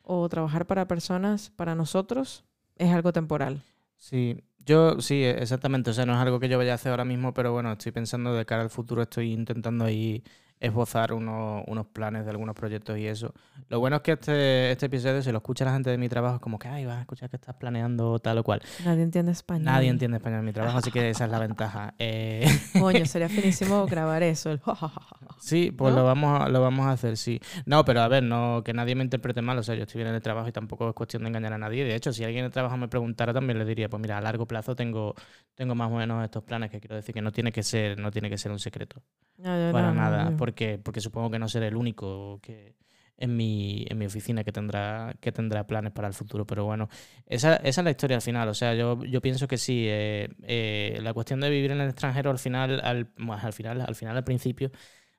o 0.02 0.28
trabajar 0.28 0.66
para 0.66 0.86
personas, 0.88 1.50
para 1.50 1.74
nosotros, 1.74 2.44
es 2.76 2.92
algo 2.92 3.12
temporal. 3.12 3.62
Sí, 3.96 4.42
yo 4.64 5.00
sí, 5.00 5.24
exactamente. 5.24 5.90
O 5.90 5.92
sea, 5.92 6.06
no 6.06 6.14
es 6.14 6.18
algo 6.18 6.40
que 6.40 6.48
yo 6.48 6.58
vaya 6.58 6.72
a 6.72 6.74
hacer 6.76 6.90
ahora 6.90 7.04
mismo, 7.04 7.34
pero 7.34 7.52
bueno, 7.52 7.72
estoy 7.72 7.92
pensando 7.92 8.32
de 8.34 8.46
cara 8.46 8.62
al 8.62 8.70
futuro, 8.70 9.02
estoy 9.02 9.32
intentando 9.32 9.84
ahí 9.84 10.22
esbozar 10.60 11.12
unos, 11.12 11.64
unos 11.66 11.86
planes 11.86 12.24
de 12.24 12.30
algunos 12.30 12.54
proyectos 12.54 12.98
y 12.98 13.06
eso. 13.06 13.32
Lo 13.68 13.80
bueno 13.80 13.96
es 13.96 14.02
que 14.02 14.12
este, 14.12 14.70
este 14.70 14.86
episodio, 14.86 15.22
si 15.22 15.30
lo 15.30 15.38
escucha 15.38 15.64
la 15.64 15.72
gente 15.72 15.90
de 15.90 15.98
mi 15.98 16.08
trabajo, 16.08 16.36
es 16.36 16.40
como 16.40 16.58
que, 16.58 16.68
ay, 16.68 16.84
vas 16.84 16.98
a 16.98 17.00
escuchar 17.00 17.30
que 17.30 17.36
estás 17.36 17.54
planeando 17.56 18.18
tal 18.18 18.38
o 18.38 18.44
cual. 18.44 18.62
Nadie 18.84 19.02
entiende 19.02 19.32
español. 19.32 19.64
Nadie 19.64 19.88
entiende 19.88 20.16
español 20.16 20.40
en 20.40 20.46
mi 20.46 20.52
trabajo, 20.52 20.78
así 20.78 20.90
que 20.90 21.10
esa 21.10 21.24
es 21.24 21.30
la 21.30 21.38
ventaja. 21.38 21.94
Eh... 22.00 22.46
Coño, 22.78 23.04
sería 23.06 23.28
finísimo 23.28 23.86
grabar 23.86 24.22
eso. 24.22 24.58
sí, 25.40 25.72
pues 25.76 25.94
lo, 25.94 26.04
vamos 26.04 26.40
a, 26.40 26.48
lo 26.48 26.60
vamos 26.60 26.86
a 26.86 26.92
hacer, 26.92 27.16
sí. 27.16 27.40
No, 27.66 27.84
pero 27.84 28.02
a 28.02 28.08
ver, 28.08 28.22
no 28.22 28.62
que 28.64 28.72
nadie 28.72 28.94
me 28.94 29.02
interprete 29.02 29.42
mal. 29.42 29.58
O 29.58 29.62
sea, 29.62 29.74
yo 29.74 29.82
estoy 29.82 29.98
bien 29.98 30.08
en 30.08 30.14
el 30.14 30.22
trabajo 30.22 30.48
y 30.48 30.52
tampoco 30.52 30.88
es 30.88 30.94
cuestión 30.94 31.22
de 31.22 31.28
engañar 31.28 31.52
a 31.52 31.58
nadie. 31.58 31.84
De 31.84 31.94
hecho, 31.94 32.12
si 32.12 32.24
alguien 32.24 32.40
en 32.40 32.46
el 32.46 32.52
trabajo 32.52 32.76
me 32.76 32.88
preguntara, 32.88 33.32
también 33.32 33.58
le 33.58 33.64
diría, 33.64 33.88
pues 33.88 34.00
mira, 34.00 34.18
a 34.18 34.20
largo 34.20 34.46
plazo 34.46 34.76
tengo, 34.76 35.14
tengo 35.54 35.74
más 35.74 35.90
o 35.90 35.96
menos 35.96 36.24
estos 36.24 36.42
planes 36.44 36.70
que 36.70 36.80
quiero 36.80 36.96
decir 36.96 37.14
que 37.14 37.22
no 37.22 37.32
tiene 37.32 37.52
que 37.52 37.62
ser, 37.62 37.98
no 37.98 38.10
tiene 38.10 38.30
que 38.30 38.38
ser 38.38 38.52
un 38.52 38.58
secreto. 38.58 39.02
para 39.42 39.92
nada, 39.92 40.32
porque, 40.36 40.47
porque 40.82 41.00
supongo 41.00 41.30
que 41.30 41.38
no 41.38 41.48
seré 41.48 41.68
el 41.68 41.76
único 41.76 42.40
que 42.42 42.76
en 43.18 43.36
mi, 43.36 43.84
en 43.88 43.98
mi 43.98 44.06
oficina 44.06 44.44
que 44.44 44.52
tendrá, 44.52 45.14
que 45.20 45.32
tendrá 45.32 45.66
planes 45.66 45.92
para 45.92 46.08
el 46.08 46.14
futuro. 46.14 46.46
Pero 46.46 46.64
bueno, 46.64 46.88
esa, 47.26 47.56
esa 47.56 47.80
es 47.80 47.84
la 47.84 47.90
historia 47.90 48.16
al 48.16 48.22
final. 48.22 48.48
O 48.48 48.54
sea, 48.54 48.74
yo, 48.74 49.04
yo 49.04 49.20
pienso 49.20 49.48
que 49.48 49.58
sí, 49.58 49.86
eh, 49.88 50.28
eh, 50.44 50.98
la 51.02 51.12
cuestión 51.12 51.40
de 51.40 51.50
vivir 51.50 51.72
en 51.72 51.80
el 51.80 51.88
extranjero 51.88 52.30
al 52.30 52.38
final, 52.38 52.80
al, 52.80 53.10
al 53.18 53.52
final, 53.52 53.80
al 53.80 53.94
final, 53.94 54.16
al 54.16 54.24
principio, 54.24 54.70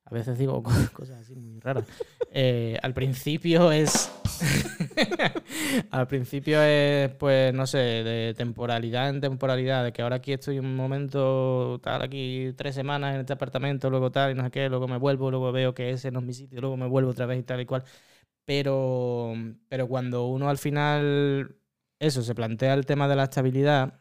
a 0.06 0.14
veces 0.14 0.38
digo 0.38 0.64
cosas 0.94 1.22
así 1.22 1.36
muy 1.36 1.60
raras. 1.60 1.86
Eh, 2.32 2.78
al 2.82 2.94
principio 2.94 3.72
es. 3.72 4.10
al 5.92 6.08
principio 6.08 6.62
es, 6.62 7.10
pues, 7.16 7.54
no 7.54 7.68
sé, 7.68 7.78
de 7.78 8.34
temporalidad 8.36 9.10
en 9.10 9.22
temporalidad, 9.22 9.84
de 9.84 9.94
que 9.94 10.02
ahora 10.02 10.18
aquí 10.18 10.34
estoy 10.34 10.60
un 10.60 10.76
momento, 10.76 11.80
tal, 11.84 12.02
aquí 12.02 12.54
tres 12.58 12.76
semanas 12.76 13.16
en 13.16 13.22
este 13.22 13.34
apartamento, 13.34 13.90
luego 13.90 14.12
tal, 14.12 14.32
y 14.32 14.36
no 14.36 14.44
sé 14.44 14.52
qué, 14.52 14.70
luego 14.70 14.88
me 14.88 14.98
vuelvo, 14.98 15.32
luego 15.32 15.52
veo 15.52 15.74
que 15.74 15.92
ese 15.92 16.12
no 16.12 16.20
es 16.20 16.26
mi 16.26 16.34
sitio, 16.34 16.62
luego 16.62 16.78
me 16.78 16.88
vuelvo 16.88 17.12
otra 17.12 17.26
vez 17.26 17.40
y 17.40 17.44
tal 17.44 17.62
y 17.62 17.66
cual. 17.66 17.84
Pero, 18.46 19.34
pero 19.70 19.88
cuando 19.88 20.26
uno 20.28 20.50
al 20.50 20.58
final, 20.58 21.56
eso, 22.00 22.22
se 22.24 22.36
plantea 22.36 22.74
el 22.74 22.86
tema 22.86 23.08
de 23.08 23.16
la 23.16 23.24
estabilidad, 23.26 24.00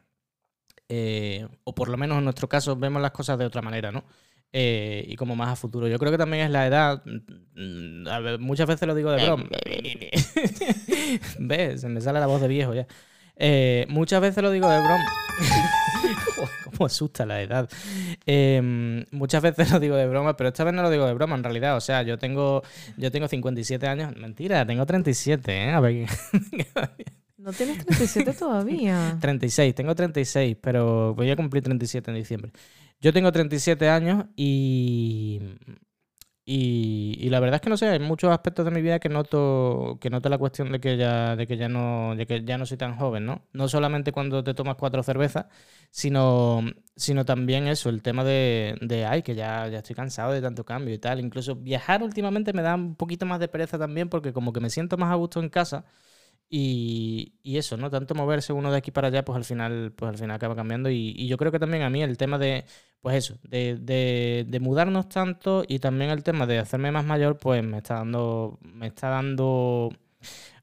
eh, 0.89 1.47
o 1.65 1.75
por 1.75 1.89
lo 1.89 1.97
menos 1.99 2.19
en 2.19 2.25
nuestro 2.25 2.49
caso 2.49 2.77
vemos 2.77 3.03
las 3.03 3.11
cosas 3.13 3.39
de 3.39 3.45
otra 3.47 3.63
manera, 3.63 3.93
¿no? 3.93 4.05
Eh, 4.53 5.05
y 5.07 5.17
como 5.17 5.37
más 5.37 5.51
a 5.51 5.57
futuro. 5.57 5.89
Yo 5.89 5.99
creo 5.99 6.11
que 6.11 6.19
también 6.19 6.45
es 6.45 6.51
la 6.51 6.67
edad. 6.67 7.03
Mm, 7.05 8.41
muchas 8.41 8.67
veces 8.67 8.89
lo 8.89 8.95
digo 8.95 9.11
de 9.11 9.25
broma. 9.25 9.45
¿Ves? 11.39 11.81
Se 11.81 11.89
me 11.89 12.01
sale 12.01 12.21
la 12.21 12.27
voz 12.27 12.41
de 12.41 12.49
viejo 12.49 12.75
ya. 12.75 12.87
Eh, 13.37 13.87
muchas 13.89 14.21
veces 14.21 14.43
lo 14.43 14.51
digo 14.51 14.69
de 14.69 14.79
broma. 14.79 15.05
Cómo 16.65 16.87
asusta 16.87 17.27
la 17.27 17.43
edad. 17.43 17.69
Em, 18.27 19.05
muchas 19.11 19.43
veces 19.43 19.71
lo 19.71 19.81
digo 19.81 19.97
de 19.97 20.07
broma, 20.07 20.37
pero 20.37 20.49
esta 20.49 20.65
vez 20.65 20.75
no 20.75 20.83
lo 20.83 20.91
digo 20.91 21.07
de 21.07 21.15
broma 21.15 21.37
en 21.37 21.45
realidad. 21.45 21.77
O 21.77 21.81
sea, 21.81 22.03
yo 22.03 22.19
tengo, 22.19 22.63
yo 22.97 23.11
tengo 23.11 23.29
57 23.29 23.87
años. 23.87 24.17
Mentira, 24.17 24.67
tengo 24.67 24.87
37, 24.87 25.53
¿eh? 25.53 25.71
A 25.71 25.81
ver. 25.81 26.09
¿No 27.37 27.53
tienes 27.53 27.85
37 27.85 28.33
todavía? 28.33 29.17
36, 29.21 29.75
tengo 29.75 29.95
36, 29.95 30.57
pero 30.61 31.15
voy 31.15 31.31
a 31.31 31.37
cumplir 31.37 31.63
37 31.63 32.11
en 32.11 32.17
diciembre. 32.17 32.53
Yo 33.01 33.13
tengo 33.13 33.31
37 33.31 33.89
años 33.89 34.27
y, 34.37 35.41
y, 36.51 37.29
la 37.29 37.41
verdad 37.41 37.57
es 37.57 37.61
que 37.61 37.69
no 37.69 37.77
sé, 37.77 37.89
hay 37.89 37.99
muchos 37.99 38.31
aspectos 38.31 38.65
de 38.65 38.71
mi 38.71 38.81
vida 38.81 38.99
que 38.99 39.11
noto, 39.11 39.99
que 40.01 40.09
noto 40.09 40.31
la 40.31 40.39
cuestión 40.39 40.73
de 40.73 40.81
que 40.81 40.97
ya, 40.97 41.37
de 41.37 41.47
que 41.47 41.59
ya 41.59 41.69
no, 41.69 42.17
de 42.17 42.27
que 42.27 42.43
ya 42.43 42.57
no 42.57 42.65
soy 42.65 42.79
tan 42.79 42.97
joven, 42.97 43.27
¿no? 43.27 43.47
No 43.53 43.69
solamente 43.69 44.13
cuando 44.13 44.43
te 44.43 44.55
tomas 44.55 44.77
cuatro 44.77 45.03
cervezas, 45.03 45.47
sino, 45.91 46.63
sino 46.97 47.25
también 47.27 47.69
eso, 47.69 47.91
el 47.91 48.03
tema 48.03 48.25
de, 48.25 48.77
de 48.81 49.05
ay, 49.05 49.23
que 49.23 49.35
ya, 49.35 49.69
ya 49.69 49.79
estoy 49.79 49.95
cansado 49.95 50.33
de 50.33 50.41
tanto 50.41 50.65
cambio 50.65 50.95
y 50.95 50.99
tal. 50.99 51.21
Incluso 51.21 51.55
viajar 51.55 52.03
últimamente 52.03 52.53
me 52.55 52.63
da 52.63 52.75
un 52.77 52.97
poquito 52.97 53.27
más 53.27 53.41
de 53.41 53.49
pereza 53.49 53.79
también, 53.79 54.09
porque 54.09 54.33
como 54.33 54.53
que 54.55 54.61
me 54.61 54.71
siento 54.71 54.97
más 54.97 55.13
a 55.13 55.17
gusto 55.17 55.41
en 55.41 55.51
casa. 55.51 55.85
Y, 56.51 57.35
y, 57.43 57.59
eso, 57.59 57.77
¿no? 57.77 57.91
Tanto 57.91 58.15
moverse 58.15 58.53
uno 58.55 58.71
de 58.73 58.79
aquí 58.79 58.91
para 58.91 59.09
allá, 59.09 59.25
pues 59.25 59.37
al 59.37 59.45
final, 59.45 59.93
pues 59.93 60.09
al 60.11 60.19
final 60.19 60.37
acaba 60.37 60.57
cambiando. 60.57 60.91
Y, 60.91 61.15
y, 61.17 61.29
yo 61.29 61.37
creo 61.37 61.53
que 61.53 61.59
también 61.59 61.83
a 61.83 61.91
mí 61.91 62.03
el 62.03 62.17
tema 62.17 62.39
de 62.39 62.65
pues 63.01 63.17
eso, 63.17 63.39
de, 63.43 63.77
de, 64.47 64.61
mudarnos 64.61 65.09
tanto 65.09 65.65
y 65.67 65.79
también 65.79 66.11
el 66.11 66.23
tema 66.23 66.47
de 66.47 66.59
hacerme 66.59 66.91
más 66.91 67.05
mayor, 67.05 67.39
pues 67.39 67.63
me 67.65 67.79
está 67.79 67.95
dando, 67.95 68.59
me 68.63 68.89
está 68.89 69.09
dando 69.11 69.91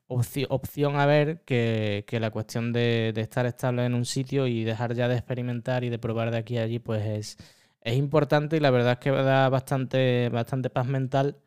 opción 0.07 0.95
a 0.97 1.05
ver 1.05 1.41
que, 1.45 2.05
la 2.11 2.31
cuestión 2.31 2.73
de, 2.73 3.13
estar 3.15 3.45
estable 3.45 3.85
en 3.85 3.93
un 3.93 4.05
sitio 4.05 4.47
y 4.47 4.63
dejar 4.63 4.93
ya 4.95 5.07
de 5.07 5.15
experimentar 5.15 5.83
y 5.83 5.89
de 5.89 5.99
probar 5.99 6.31
de 6.31 6.37
aquí 6.37 6.57
a 6.57 6.63
allí, 6.63 6.79
pues 6.79 7.05
es, 7.05 7.37
es 7.81 7.95
importante 7.97 8.57
y 8.57 8.59
la 8.59 8.71
verdad 8.71 8.93
es 8.93 8.99
que 8.99 9.11
da 9.11 9.49
bastante, 9.49 10.29
bastante 10.29 10.69
paz 10.69 10.87
mental. 10.87 11.37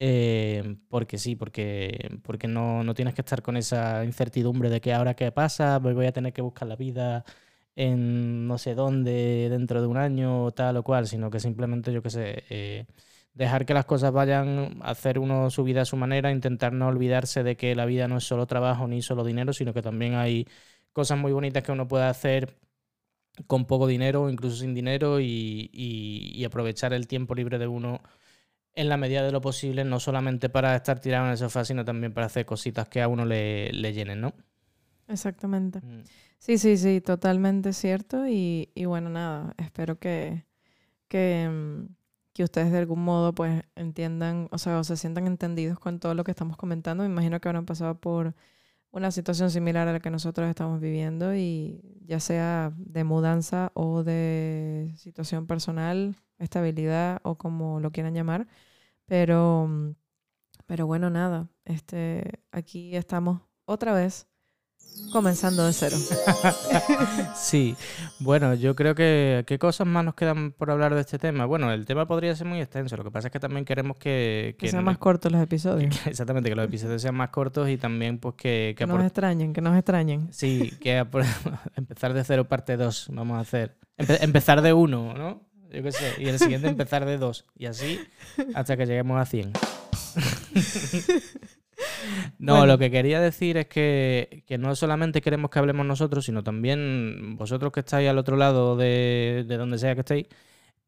Eh, 0.00 0.76
porque 0.88 1.18
sí, 1.18 1.36
porque, 1.36 2.18
porque 2.22 2.48
no, 2.48 2.82
no, 2.84 2.94
tienes 2.94 3.14
que 3.14 3.22
estar 3.22 3.42
con 3.42 3.56
esa 3.56 4.04
incertidumbre 4.04 4.68
de 4.68 4.80
que 4.80 4.92
ahora 4.92 5.14
qué 5.14 5.30
pasa, 5.32 5.78
voy 5.78 6.06
a 6.06 6.12
tener 6.12 6.32
que 6.32 6.42
buscar 6.42 6.68
la 6.68 6.76
vida 6.76 7.24
en 7.76 8.46
no 8.46 8.58
sé 8.58 8.74
dónde 8.74 9.48
dentro 9.50 9.80
de 9.80 9.86
un 9.86 9.96
año, 9.96 10.50
tal 10.52 10.76
o 10.76 10.82
cual, 10.82 11.06
sino 11.06 11.30
que 11.30 11.40
simplemente, 11.40 11.92
yo 11.92 12.02
qué 12.02 12.10
sé, 12.10 12.44
eh, 12.50 12.86
dejar 13.34 13.66
que 13.66 13.74
las 13.74 13.84
cosas 13.84 14.12
vayan, 14.12 14.78
hacer 14.82 15.18
uno 15.18 15.50
su 15.50 15.64
vida 15.64 15.82
a 15.82 15.84
su 15.84 15.96
manera, 15.96 16.30
intentar 16.30 16.72
no 16.72 16.88
olvidarse 16.88 17.42
de 17.42 17.56
que 17.56 17.74
la 17.74 17.86
vida 17.86 18.08
no 18.08 18.18
es 18.18 18.24
solo 18.24 18.46
trabajo 18.46 18.86
ni 18.86 19.02
solo 19.02 19.24
dinero, 19.24 19.52
sino 19.52 19.74
que 19.74 19.82
también 19.82 20.14
hay 20.14 20.46
cosas 20.92 21.18
muy 21.18 21.32
bonitas 21.32 21.62
que 21.62 21.72
uno 21.72 21.88
puede 21.88 22.04
hacer 22.04 22.56
con 23.48 23.66
poco 23.66 23.88
dinero 23.88 24.22
o 24.22 24.30
incluso 24.30 24.56
sin 24.56 24.74
dinero 24.74 25.20
y, 25.20 26.44
aprovechar 26.46 26.92
el 26.92 27.08
tiempo 27.08 27.34
libre 27.34 27.58
de 27.58 27.66
uno 27.66 28.00
en 28.74 28.88
la 28.88 28.96
medida 28.96 29.22
de 29.24 29.32
lo 29.32 29.40
posible, 29.40 29.84
no 29.84 29.98
solamente 29.98 30.48
para 30.48 30.76
estar 30.76 31.00
tirado 31.00 31.24
en 31.26 31.32
el 31.32 31.38
sofá, 31.38 31.64
sino 31.64 31.84
también 31.84 32.12
para 32.12 32.26
hacer 32.26 32.44
cositas 32.44 32.88
que 32.88 33.02
a 33.02 33.08
uno 33.08 33.24
le, 33.24 33.72
le 33.72 33.92
llenen, 33.92 34.20
¿no? 34.20 34.34
Exactamente. 35.08 35.80
Mm. 35.80 36.02
Sí, 36.44 36.58
sí, 36.58 36.76
sí, 36.76 37.00
totalmente 37.00 37.72
cierto. 37.72 38.28
Y, 38.28 38.70
y 38.74 38.84
bueno, 38.84 39.08
nada, 39.08 39.54
espero 39.56 39.98
que, 39.98 40.44
que, 41.08 41.48
mm, 41.50 41.94
que, 42.34 42.44
ustedes 42.44 42.72
de 42.72 42.78
algún 42.78 43.04
modo 43.04 43.34
pues 43.34 43.64
entiendan, 43.76 44.48
o 44.52 44.58
sea, 44.58 44.78
o 44.78 44.84
se 44.84 44.96
sientan 44.98 45.26
entendidos 45.26 45.78
con 45.78 46.00
todo 46.00 46.14
lo 46.14 46.24
que 46.24 46.32
estamos 46.32 46.56
comentando. 46.58 47.04
Me 47.04 47.10
imagino 47.10 47.40
que 47.40 47.48
habrán 47.48 47.66
pasado 47.66 48.00
por 48.00 48.34
una 48.92 49.10
situación 49.12 49.50
similar 49.50 49.88
a 49.88 49.92
la 49.94 50.00
que 50.00 50.10
nosotros 50.10 50.48
estamos 50.48 50.80
viviendo 50.80 51.34
y 51.36 51.82
ya 52.06 52.20
sea 52.20 52.72
de 52.76 53.04
mudanza 53.04 53.72
o 53.74 54.04
de 54.04 54.92
situación 54.98 55.46
personal, 55.46 56.16
estabilidad 56.38 57.20
o 57.24 57.36
como 57.38 57.80
lo 57.80 57.92
quieran 57.92 58.14
llamar. 58.14 58.48
Pero, 59.06 59.66
mm, 59.68 59.94
pero 60.66 60.86
bueno, 60.86 61.10
nada, 61.10 61.48
este, 61.66 62.42
aquí 62.52 62.96
estamos 62.96 63.42
otra 63.66 63.94
vez 63.94 64.28
comenzando 65.14 65.64
de 65.64 65.72
cero. 65.72 65.96
sí, 67.36 67.76
bueno, 68.18 68.54
yo 68.54 68.74
creo 68.74 68.96
que 68.96 69.44
¿qué 69.46 69.60
cosas 69.60 69.86
más 69.86 70.04
nos 70.04 70.14
quedan 70.14 70.50
por 70.50 70.72
hablar 70.72 70.94
de 70.94 71.02
este 71.02 71.20
tema? 71.20 71.46
Bueno, 71.46 71.72
el 71.72 71.86
tema 71.86 72.06
podría 72.06 72.34
ser 72.34 72.48
muy 72.48 72.60
extenso, 72.60 72.96
lo 72.96 73.04
que 73.04 73.12
pasa 73.12 73.28
es 73.28 73.32
que 73.32 73.38
también 73.38 73.64
queremos 73.64 73.96
que... 73.96 74.56
Que, 74.58 74.68
sean 74.68 74.82
más 74.82 74.98
cortos 74.98 75.30
los 75.30 75.40
episodios. 75.40 75.94
exactamente, 76.06 76.50
que 76.50 76.56
los 76.56 76.64
episodios 76.64 77.00
sean 77.00 77.14
más 77.14 77.30
cortos 77.30 77.68
y 77.68 77.76
también 77.76 78.18
pues 78.18 78.34
que... 78.34 78.74
Que, 78.76 78.86
nos 78.86 79.04
extrañen, 79.04 79.52
que 79.52 79.60
nos 79.60 79.76
extrañen. 79.76 80.28
Sí, 80.32 80.72
que 80.80 81.06
empezar 81.76 82.12
de 82.12 82.24
cero 82.24 82.48
parte 82.48 82.76
dos 82.76 83.06
vamos 83.12 83.38
a 83.38 83.40
hacer. 83.40 83.76
empezar 83.96 84.62
de 84.62 84.72
uno, 84.72 85.14
¿no? 85.14 85.42
Yo 85.72 85.82
qué 85.82 85.92
sé, 85.92 86.14
y 86.18 86.28
el 86.28 86.38
siguiente 86.40 86.68
empezar 86.68 87.04
de 87.04 87.18
dos. 87.18 87.46
Y 87.56 87.66
así 87.66 88.00
hasta 88.54 88.76
que 88.76 88.86
lleguemos 88.86 89.20
a 89.20 89.24
100. 89.24 89.52
No, 92.38 92.66
lo 92.66 92.78
que 92.78 92.90
quería 92.90 93.20
decir 93.20 93.56
es 93.56 93.66
que, 93.66 94.44
no 94.58 94.74
solamente 94.76 95.20
queremos 95.20 95.50
que 95.50 95.58
hablemos 95.58 95.86
nosotros, 95.86 96.24
sino 96.24 96.42
también 96.42 97.36
vosotros 97.36 97.72
que 97.72 97.80
estáis 97.80 98.08
al 98.08 98.18
otro 98.18 98.36
lado 98.36 98.76
de, 98.76 99.44
donde 99.48 99.78
sea 99.78 99.94
que 99.94 100.00
estéis, 100.00 100.26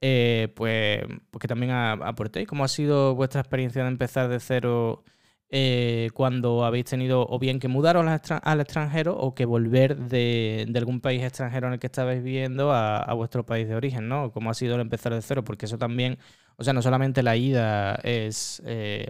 eh, 0.01 0.53
pues, 0.55 1.03
pues, 1.31 1.41
que 1.41 1.49
también 1.49 1.73
aportéis. 1.73 2.49
¿Cómo 2.49 2.65
ha 2.65 2.69
sido 2.69 3.15
vuestra 3.15 3.41
experiencia 3.41 3.83
de 3.83 3.89
empezar 3.89 4.29
de 4.29 4.41
cero 4.41 5.05
eh, 5.49 6.11
cuando 6.13 6.65
habéis 6.65 6.87
tenido 6.87 7.25
o 7.29 7.39
bien 7.39 7.61
que 7.61 7.69
mudaros 7.69 8.05
al 8.43 8.61
extranjero 8.61 9.17
o 9.17 9.35
que 9.37 9.45
volver 9.45 9.97
de, 9.97 10.67
algún 10.75 11.01
país 11.01 11.23
extranjero 11.23 11.69
en 11.69 11.75
el 11.75 11.79
que 11.79 11.87
estabais 11.87 12.23
viviendo 12.23 12.73
a, 12.73 13.13
vuestro 13.15 13.47
país 13.47 13.69
de 13.69 13.77
origen, 13.77 14.09
¿no? 14.09 14.33
¿Cómo 14.33 14.51
ha 14.51 14.55
sido 14.55 14.75
el 14.75 14.81
empezar 14.81 15.15
de 15.15 15.23
cero? 15.23 15.45
Porque 15.45 15.67
eso 15.67 15.79
también, 15.79 16.19
o 16.57 16.65
sea, 16.65 16.73
no 16.73 16.83
solamente 16.83 17.23
la 17.23 17.37
ida 17.37 17.95
es, 18.03 18.61
eh, 18.67 19.09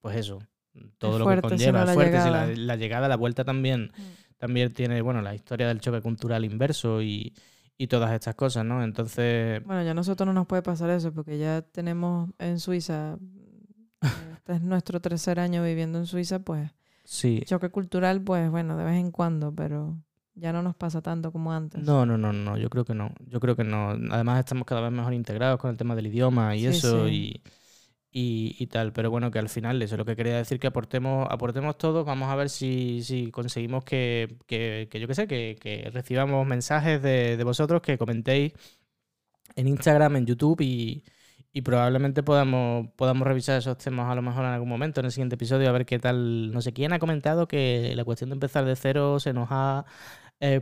pues 0.00 0.16
eso, 0.16 0.38
todo 0.98 1.18
lo 1.18 1.26
que 1.28 1.40
conlleva, 1.40 1.84
es 1.84 1.92
fuerte. 1.92 2.30
La, 2.30 2.46
la, 2.46 2.76
llegada, 2.76 3.08
la 3.08 3.16
vuelta 3.16 3.44
también, 3.44 3.92
mm. 3.96 4.38
también 4.38 4.72
tiene, 4.72 5.00
bueno, 5.02 5.22
la 5.22 5.34
historia 5.34 5.68
del 5.68 5.80
choque 5.80 6.00
cultural 6.00 6.44
inverso 6.44 7.02
y, 7.02 7.34
y 7.76 7.86
todas 7.86 8.12
estas 8.12 8.34
cosas, 8.34 8.64
¿no? 8.64 8.82
Entonces... 8.82 9.62
Bueno, 9.64 9.82
ya 9.82 9.92
a 9.92 9.94
nosotros 9.94 10.26
no 10.26 10.32
nos 10.32 10.46
puede 10.46 10.62
pasar 10.62 10.90
eso 10.90 11.12
porque 11.12 11.38
ya 11.38 11.62
tenemos 11.62 12.30
en 12.38 12.60
Suiza, 12.60 13.18
este 14.36 14.54
es 14.54 14.62
nuestro 14.62 15.00
tercer 15.00 15.40
año 15.40 15.62
viviendo 15.62 15.98
en 15.98 16.06
Suiza, 16.06 16.40
pues... 16.40 16.70
Sí. 17.04 17.42
Choque 17.44 17.68
cultural, 17.68 18.22
pues 18.22 18.50
bueno, 18.50 18.78
de 18.78 18.84
vez 18.84 18.96
en 18.96 19.10
cuando, 19.10 19.54
pero 19.54 19.98
ya 20.34 20.52
no 20.52 20.62
nos 20.62 20.74
pasa 20.74 21.02
tanto 21.02 21.30
como 21.32 21.52
antes. 21.52 21.82
No, 21.82 22.06
no, 22.06 22.18
no, 22.18 22.32
no, 22.32 22.56
yo 22.56 22.70
creo 22.70 22.84
que 22.84 22.94
no. 22.94 23.12
Yo 23.28 23.40
creo 23.40 23.56
que 23.56 23.64
no. 23.64 23.90
Además 24.10 24.40
estamos 24.40 24.64
cada 24.64 24.80
vez 24.80 24.90
mejor 24.90 25.12
integrados 25.12 25.60
con 25.60 25.70
el 25.70 25.76
tema 25.76 25.94
del 25.94 26.06
idioma 26.06 26.56
y 26.56 26.66
eso 26.66 27.08
y 27.08 27.42
y, 28.16 28.66
tal. 28.68 28.92
Pero 28.92 29.10
bueno, 29.10 29.30
que 29.32 29.40
al 29.40 29.48
final 29.48 29.82
eso 29.82 29.96
es 29.96 29.98
lo 29.98 30.04
que 30.04 30.14
quería 30.16 30.36
decir, 30.36 30.60
que 30.60 30.68
aportemos, 30.68 31.26
aportemos 31.30 31.76
todos. 31.76 32.06
Vamos 32.06 32.30
a 32.30 32.36
ver 32.36 32.48
si, 32.48 33.02
si 33.02 33.30
conseguimos 33.32 33.84
que, 33.84 34.38
que, 34.46 34.88
que, 34.90 35.00
yo 35.00 35.08
qué 35.08 35.14
sé, 35.16 35.26
que, 35.26 35.56
que 35.60 35.90
recibamos 35.92 36.46
mensajes 36.46 37.02
de, 37.02 37.36
de, 37.36 37.44
vosotros, 37.44 37.82
que 37.82 37.98
comentéis 37.98 38.52
en 39.56 39.68
Instagram, 39.68 40.16
en 40.16 40.26
YouTube 40.26 40.60
y, 40.60 41.04
y 41.52 41.62
probablemente 41.62 42.22
podamos, 42.22 42.88
podamos 42.96 43.26
revisar 43.26 43.58
esos 43.58 43.78
temas 43.78 44.10
a 44.10 44.14
lo 44.14 44.22
mejor 44.22 44.44
en 44.44 44.52
algún 44.52 44.68
momento, 44.68 45.00
en 45.00 45.06
el 45.06 45.12
siguiente 45.12 45.34
episodio, 45.34 45.68
a 45.68 45.72
ver 45.72 45.86
qué 45.86 45.98
tal. 45.98 46.52
No 46.52 46.60
sé 46.62 46.72
quién 46.72 46.92
ha 46.92 47.00
comentado 47.00 47.48
que 47.48 47.94
la 47.96 48.04
cuestión 48.04 48.30
de 48.30 48.34
empezar 48.34 48.64
de 48.64 48.76
cero 48.76 49.18
se 49.20 49.32
nos 49.32 49.48
ha 49.50 49.86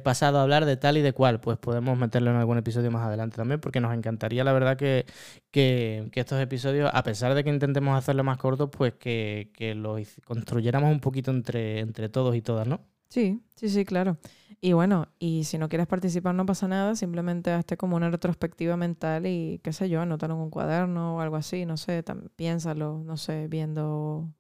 pasado 0.03 0.39
a 0.39 0.43
hablar 0.43 0.65
de 0.65 0.77
tal 0.77 0.97
y 0.97 1.03
de 1.03 1.13
cual, 1.13 1.41
pues 1.41 1.59
podemos 1.59 1.99
meterlo 1.99 2.31
en 2.31 2.37
algún 2.37 2.59
episodio 2.59 2.91
más 2.91 3.07
adelante 3.07 3.37
también, 3.37 3.61
porque 3.61 3.81
nos 3.81 3.95
encantaría, 3.95 4.45
la 4.45 4.53
verdad, 4.53 4.77
que, 4.77 5.07
que, 5.51 6.11
estos 6.15 6.41
episodios, 6.41 6.91
a 6.93 7.03
pesar 7.03 7.35
de 7.35 7.45
que 7.45 7.51
intentemos 7.51 7.97
hacerlo 7.99 8.25
más 8.25 8.39
cortos, 8.39 8.71
pues 8.71 8.95
que, 8.95 9.51
que 9.55 9.75
los 9.75 10.01
construyéramos 10.25 10.91
un 10.91 11.01
poquito 11.01 11.31
entre, 11.31 11.81
entre 11.81 12.09
todos 12.09 12.37
y 12.37 12.43
todas, 12.43 12.67
¿no? 12.67 12.81
Sí, 13.09 13.43
sí, 13.57 13.69
sí, 13.69 13.85
claro. 13.85 14.17
Y 14.61 14.73
bueno, 14.73 15.09
y 15.19 15.45
si 15.45 15.59
no 15.59 15.69
quieres 15.69 15.87
participar 15.87 16.35
no 16.35 16.47
pasa 16.47 16.69
nada, 16.69 16.95
simplemente 16.97 17.51
hazte 17.51 17.77
como 17.77 17.97
una 17.97 18.09
retrospectiva 18.11 18.77
mental 18.77 19.27
y 19.27 19.61
qué 19.63 19.73
sé 19.73 19.89
yo, 19.89 20.01
anótalo 20.01 20.35
en 20.35 20.41
un 20.41 20.51
cuaderno 20.51 21.17
o 21.17 21.21
algo 21.21 21.37
así, 21.37 21.67
no 21.67 21.77
sé, 21.77 22.05
piénsalo, 22.37 23.03
no 23.05 23.17
sé, 23.17 23.49
viendo 23.49 24.33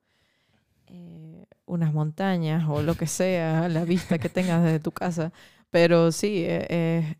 eh, 0.94 1.46
unas 1.64 1.94
montañas 1.94 2.68
o 2.68 2.82
lo 2.82 2.94
que 2.96 3.06
sea, 3.06 3.66
la 3.70 3.84
vista 3.84 4.18
que 4.18 4.28
tengas 4.28 4.62
desde 4.62 4.78
tu 4.78 4.92
casa. 4.92 5.32
Pero 5.70 6.12
sí, 6.12 6.44
e, 6.44 6.66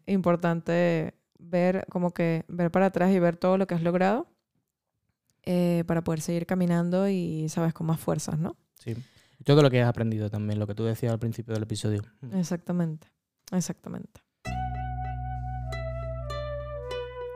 es, 0.07 0.15
importante 0.15 1.15
ver 1.39 1.87
como 1.89 2.13
que 2.13 2.45
ver 2.49 2.71
para 2.71 2.87
atrás 2.87 3.13
y 3.13 3.19
ver 3.19 3.39
todo 3.39 3.57
lo 3.57 3.67
que 3.67 3.75
has 3.75 3.83
logrado 3.83 4.27
eh, 5.45 5.85
para 5.87 6.05
poder 6.05 6.21
seguir 6.21 6.45
caminando 6.45 7.09
y, 7.09 7.49
sabes, 7.49 7.73
con 7.73 7.87
más 7.87 7.99
fuerzas, 7.99 8.39
¿no? 8.39 8.57
Sí. 8.79 8.95
Todo 9.43 9.63
lo 9.63 9.71
que 9.71 9.81
has 9.81 9.89
aprendido 9.89 10.29
también, 10.29 10.59
lo 10.59 10.67
que 10.67 10.75
tú 10.75 10.85
decías 10.85 11.13
al 11.13 11.19
principio 11.19 11.55
del 11.55 11.63
episodio. 11.63 12.03
Exactamente, 12.33 13.09
exactamente. 13.51 14.21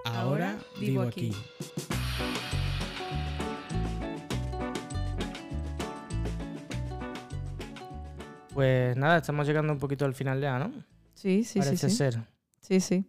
Ahora 0.04 0.58
vivo 0.78 1.00
aquí. 1.00 1.32
Pues 8.56 8.96
nada, 8.96 9.18
estamos 9.18 9.46
llegando 9.46 9.70
un 9.70 9.78
poquito 9.78 10.06
al 10.06 10.14
final 10.14 10.40
ya, 10.40 10.58
¿no? 10.58 10.72
Sí, 11.12 11.44
sí, 11.44 11.60
sí. 11.60 11.76
sí. 11.76 11.90
ser. 11.90 12.22
Sí, 12.58 12.80
sí. 12.80 13.04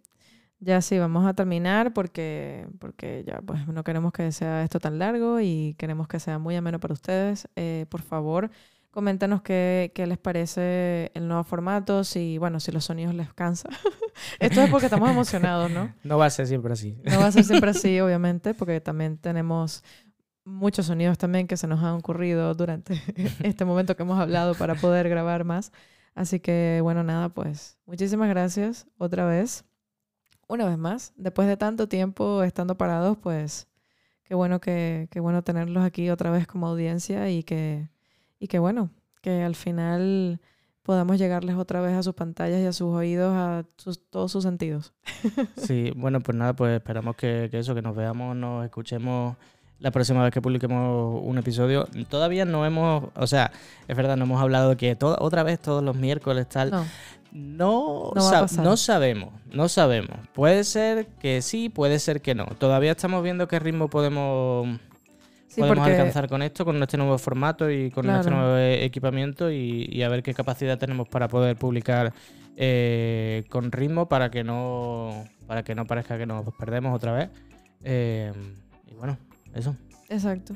Ya 0.60 0.82
sí, 0.82 1.00
vamos 1.00 1.26
a 1.26 1.36
terminar 1.36 1.94
porque, 1.94 2.68
porque 2.80 3.24
ya 3.26 3.40
pues 3.46 3.66
no 3.66 3.86
queremos 3.86 4.12
que 4.12 4.30
sea 4.34 4.66
esto 4.66 4.82
tan 4.82 5.00
largo 5.00 5.40
y 5.40 5.74
queremos 5.78 6.10
que 6.10 6.20
sea 6.20 6.38
muy 6.38 6.58
ameno 6.58 6.82
para 6.82 6.94
ustedes. 6.94 7.48
Eh, 7.56 7.86
por 7.88 8.02
favor, 8.02 8.52
coméntanos 8.92 9.42
qué, 9.42 9.94
qué, 9.96 10.06
les 10.06 10.18
parece 10.18 11.12
el 11.14 11.30
nuevo 11.30 11.46
formato, 11.46 12.04
si, 12.04 12.38
bueno, 12.38 12.60
si 12.60 12.74
los 12.74 12.84
sonidos 12.84 13.16
les 13.16 13.34
cansa. 13.34 13.70
esto 14.40 14.62
es 14.64 14.70
porque 14.70 14.88
estamos 14.88 15.10
emocionados, 15.10 15.72
¿no? 15.72 15.94
No 16.04 16.18
va 16.18 16.26
a 16.26 16.30
ser 16.30 16.48
siempre 16.48 16.74
así. 16.74 16.98
No 17.06 17.20
va 17.20 17.28
a 17.28 17.32
ser 17.32 17.46
siempre 17.46 17.70
así, 17.72 18.02
obviamente, 18.02 18.54
porque 18.54 18.82
también 18.82 19.18
tenemos 19.18 19.82
muchos 20.48 20.86
sonidos 20.88 21.18
también 21.18 21.48
que 21.48 21.58
se 21.58 21.68
nos 21.68 21.84
han 21.84 21.96
ocurrido 21.96 22.54
durante 22.56 22.94
este 23.44 23.66
momento 23.66 23.96
que 23.96 24.04
hemos 24.04 24.20
hablado 24.20 24.56
para 24.56 24.76
poder 24.76 25.10
grabar 25.10 25.44
más. 25.44 25.72
Así 26.16 26.40
que 26.40 26.80
bueno, 26.82 27.04
nada, 27.04 27.30
pues 27.30 27.78
muchísimas 27.86 28.30
gracias 28.30 28.88
otra 28.98 29.26
vez. 29.26 29.66
Una 30.48 30.66
vez 30.66 30.78
más, 30.78 31.14
después 31.18 31.48
de 31.48 31.58
tanto 31.58 31.88
tiempo 31.90 32.42
estando 32.44 32.78
parados, 32.78 33.18
pues 33.18 33.68
qué 34.24 34.34
bueno 34.34 34.62
que 34.62 35.10
qué 35.12 35.20
bueno 35.20 35.44
tenerlos 35.44 35.84
aquí 35.84 36.10
otra 36.10 36.32
vez 36.32 36.48
como 36.48 36.68
audiencia 36.68 37.30
y 37.30 37.44
que 37.44 37.90
y 38.40 38.48
que 38.48 38.58
bueno, 38.60 38.90
que 39.22 39.44
al 39.44 39.56
final 39.56 40.40
podamos 40.88 41.18
llegarles 41.18 41.58
otra 41.58 41.82
vez 41.82 41.94
a 41.94 42.02
sus 42.02 42.14
pantallas 42.14 42.62
y 42.62 42.66
a 42.66 42.72
sus 42.72 42.88
oídos, 42.96 43.34
a 43.36 43.66
todos 44.10 44.32
sus 44.32 44.44
sentidos. 44.44 44.94
Sí, 45.58 45.92
bueno, 45.98 46.22
pues 46.22 46.38
nada, 46.38 46.56
pues 46.56 46.78
esperamos 46.78 47.18
que, 47.18 47.50
eso, 47.52 47.76
que 47.76 47.82
nos 47.82 47.94
veamos, 47.94 48.38
nos 48.38 48.64
escuchemos 48.64 49.36
la 49.80 49.92
próxima 49.92 50.24
vez 50.24 50.34
que 50.34 50.42
publiquemos 50.42 51.22
un 51.24 51.38
episodio. 51.38 51.88
Todavía 52.10 52.46
no 52.46 52.66
hemos, 52.66 53.06
o 53.16 53.28
sea, 53.28 53.52
es 53.88 53.96
verdad, 53.96 54.18
no 54.18 54.26
hemos 54.26 54.42
hablado 54.42 54.72
de 54.72 54.78
que 54.78 54.98
otra 55.00 55.44
vez 55.44 55.60
todos 55.60 55.84
los 55.84 55.96
miércoles 55.96 56.48
tal. 56.50 56.72
No. 56.72 56.86
No, 57.34 58.14
no, 58.16 58.78
sabemos, 58.78 59.34
no 59.52 59.68
sabemos. 59.70 60.18
Puede 60.34 60.64
ser 60.64 61.08
que 61.20 61.42
sí, 61.42 61.70
puede 61.70 62.00
ser 62.00 62.22
que 62.22 62.34
no. 62.34 62.46
Todavía 62.58 62.92
estamos 62.92 63.22
viendo 63.22 63.48
qué 63.48 63.60
ritmo 63.60 63.90
podemos, 63.90 64.80
podemos 65.56 65.88
alcanzar 65.88 66.30
con 66.30 66.42
esto, 66.42 66.66
con 66.66 66.82
este 66.82 66.98
nuevo 66.98 67.18
formato 67.18 67.70
y 67.70 67.92
con 67.92 68.10
este 68.10 68.32
nuevo 68.32 68.58
equipamiento 68.58 69.52
y, 69.52 70.02
a 70.02 70.10
ver 70.10 70.24
qué 70.24 70.34
capacidad 70.34 70.80
tenemos 70.80 71.08
para 71.10 71.28
poder 71.28 71.58
publicar 71.58 72.14
eh, 72.56 73.44
con 73.50 73.72
ritmo 73.72 74.08
para 74.08 74.32
que 74.32 74.44
no 74.44 75.26
para 75.46 75.64
que 75.64 75.76
no 75.76 75.86
parezca 75.86 76.18
que 76.18 76.26
nos 76.26 76.44
perdemos 76.58 76.96
otra 76.96 77.12
vez. 77.12 77.30
Eh, 77.84 78.32
y 78.90 78.96
bueno, 78.96 79.18
eso. 79.54 79.76
Exacto. 80.10 80.56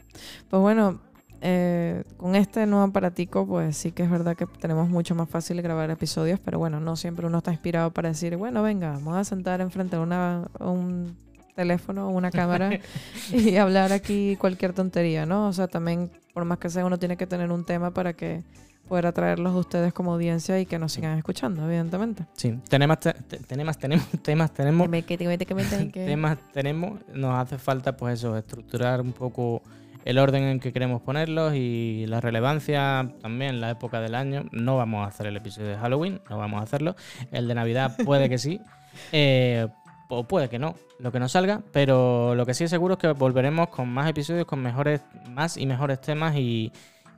Pues 0.49 0.61
bueno, 0.61 1.01
eh, 1.41 2.03
con 2.17 2.35
este 2.35 2.65
nuevo 2.67 2.85
aparatico, 2.85 3.47
pues 3.47 3.75
sí 3.75 3.91
que 3.91 4.03
es 4.03 4.11
verdad 4.11 4.35
que 4.37 4.45
tenemos 4.45 4.89
mucho 4.89 5.15
más 5.15 5.27
fácil 5.27 5.61
grabar 5.61 5.89
episodios, 5.89 6.39
pero 6.39 6.59
bueno, 6.59 6.79
no 6.79 6.95
siempre 6.95 7.25
uno 7.25 7.39
está 7.39 7.51
inspirado 7.51 7.91
para 7.91 8.09
decir, 8.09 8.37
bueno, 8.37 8.61
venga, 8.61 8.91
vamos 8.91 9.17
a 9.17 9.23
sentar 9.23 9.59
enfrente 9.59 9.95
de 9.95 10.03
una, 10.03 10.47
un 10.59 11.17
teléfono 11.55 12.07
o 12.07 12.11
una 12.11 12.29
cámara 12.29 12.79
y 13.33 13.55
hablar 13.57 13.91
aquí 13.91 14.35
cualquier 14.37 14.73
tontería, 14.73 15.25
¿no? 15.25 15.47
O 15.47 15.53
sea, 15.53 15.67
también, 15.67 16.11
por 16.33 16.45
más 16.45 16.59
que 16.59 16.69
sea, 16.69 16.85
uno 16.85 16.99
tiene 16.99 17.17
que 17.17 17.25
tener 17.25 17.51
un 17.51 17.65
tema 17.65 17.91
para 17.91 18.13
que 18.13 18.43
poder 18.87 19.07
atraerlos 19.07 19.53
a 19.53 19.57
ustedes 19.57 19.93
como 19.93 20.13
audiencia 20.13 20.59
y 20.59 20.65
que 20.65 20.77
nos 20.77 20.91
sigan 20.93 21.17
escuchando, 21.17 21.65
evidentemente. 21.65 22.25
Sí, 22.33 22.59
tenemos, 22.67 22.99
tenemos, 22.99 23.77
tenemos, 23.77 24.09
temas, 24.21 24.51
tenemos, 24.51 24.89
temas, 25.93 26.37
tenemos, 26.53 26.99
nos 27.13 27.35
hace 27.35 27.57
falta, 27.57 27.95
pues 27.95 28.19
eso, 28.19 28.37
estructurar 28.37 29.01
un 29.01 29.13
poco 29.13 29.61
el 30.05 30.17
orden 30.17 30.43
en 30.43 30.59
que 30.59 30.73
queremos 30.73 31.01
ponerlos 31.01 31.53
y 31.55 32.05
la 32.07 32.21
relevancia 32.21 33.11
también, 33.21 33.61
la 33.61 33.69
época 33.69 34.01
del 34.01 34.15
año. 34.15 34.45
No 34.51 34.77
vamos 34.77 35.05
a 35.05 35.09
hacer 35.09 35.27
el 35.27 35.37
episodio 35.37 35.69
de 35.69 35.77
Halloween, 35.77 36.21
no 36.29 36.37
vamos 36.37 36.59
a 36.59 36.63
hacerlo. 36.63 36.95
El 37.31 37.47
de 37.47 37.55
Navidad 37.55 37.95
puede 38.03 38.29
que 38.29 38.37
sí, 38.37 38.59
eh, 39.11 39.67
o 40.09 40.25
puede 40.25 40.49
que 40.49 40.59
no, 40.59 40.75
lo 40.99 41.11
que 41.11 41.19
nos 41.19 41.31
salga, 41.31 41.61
pero 41.71 42.35
lo 42.35 42.45
que 42.45 42.53
sí 42.53 42.65
es 42.65 42.69
seguro 42.69 42.95
es 42.95 42.99
que 42.99 43.07
volveremos 43.13 43.69
con 43.69 43.89
más 43.89 44.09
episodios, 44.09 44.45
con 44.45 44.61
mejores, 44.61 45.01
más 45.29 45.57
y 45.57 45.65
mejores 45.65 46.01
temas 46.01 46.35
y 46.35 46.71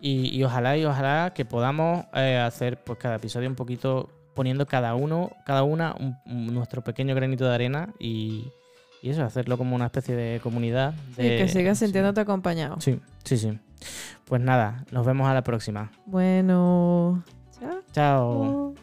y, 0.06 0.44
ojalá 0.44 0.78
y 0.78 0.84
ojalá 0.84 1.32
que 1.34 1.46
podamos 1.46 2.06
eh, 2.14 2.38
hacer 2.38 2.84
pues 2.84 3.00
cada 3.00 3.16
episodio 3.16 3.48
un 3.48 3.56
poquito 3.56 4.10
poniendo 4.34 4.66
cada 4.66 4.96
uno, 4.96 5.32
cada 5.46 5.64
una 5.64 5.96
nuestro 6.26 6.84
pequeño 6.84 7.16
granito 7.16 7.46
de 7.46 7.56
arena 7.56 7.94
y, 8.00 8.52
eso, 9.02 9.24
hacerlo 9.24 9.58
como 9.58 9.76
una 9.76 9.86
especie 9.86 10.16
de 10.16 10.40
comunidad. 10.42 10.94
De, 11.16 11.38
que 11.38 11.48
sigas 11.48 11.80
sintiéndote 11.80 12.22
acompañado. 12.22 12.80
Sí, 12.80 13.00
sí, 13.24 13.38
sí. 13.38 13.58
Pues 14.26 14.42
nada, 14.42 14.86
nos 14.92 15.06
vemos 15.06 15.28
a 15.28 15.34
la 15.34 15.44
próxima. 15.44 15.92
Bueno, 16.06 17.24
chao. 17.60 17.84
Chao. 17.94 18.74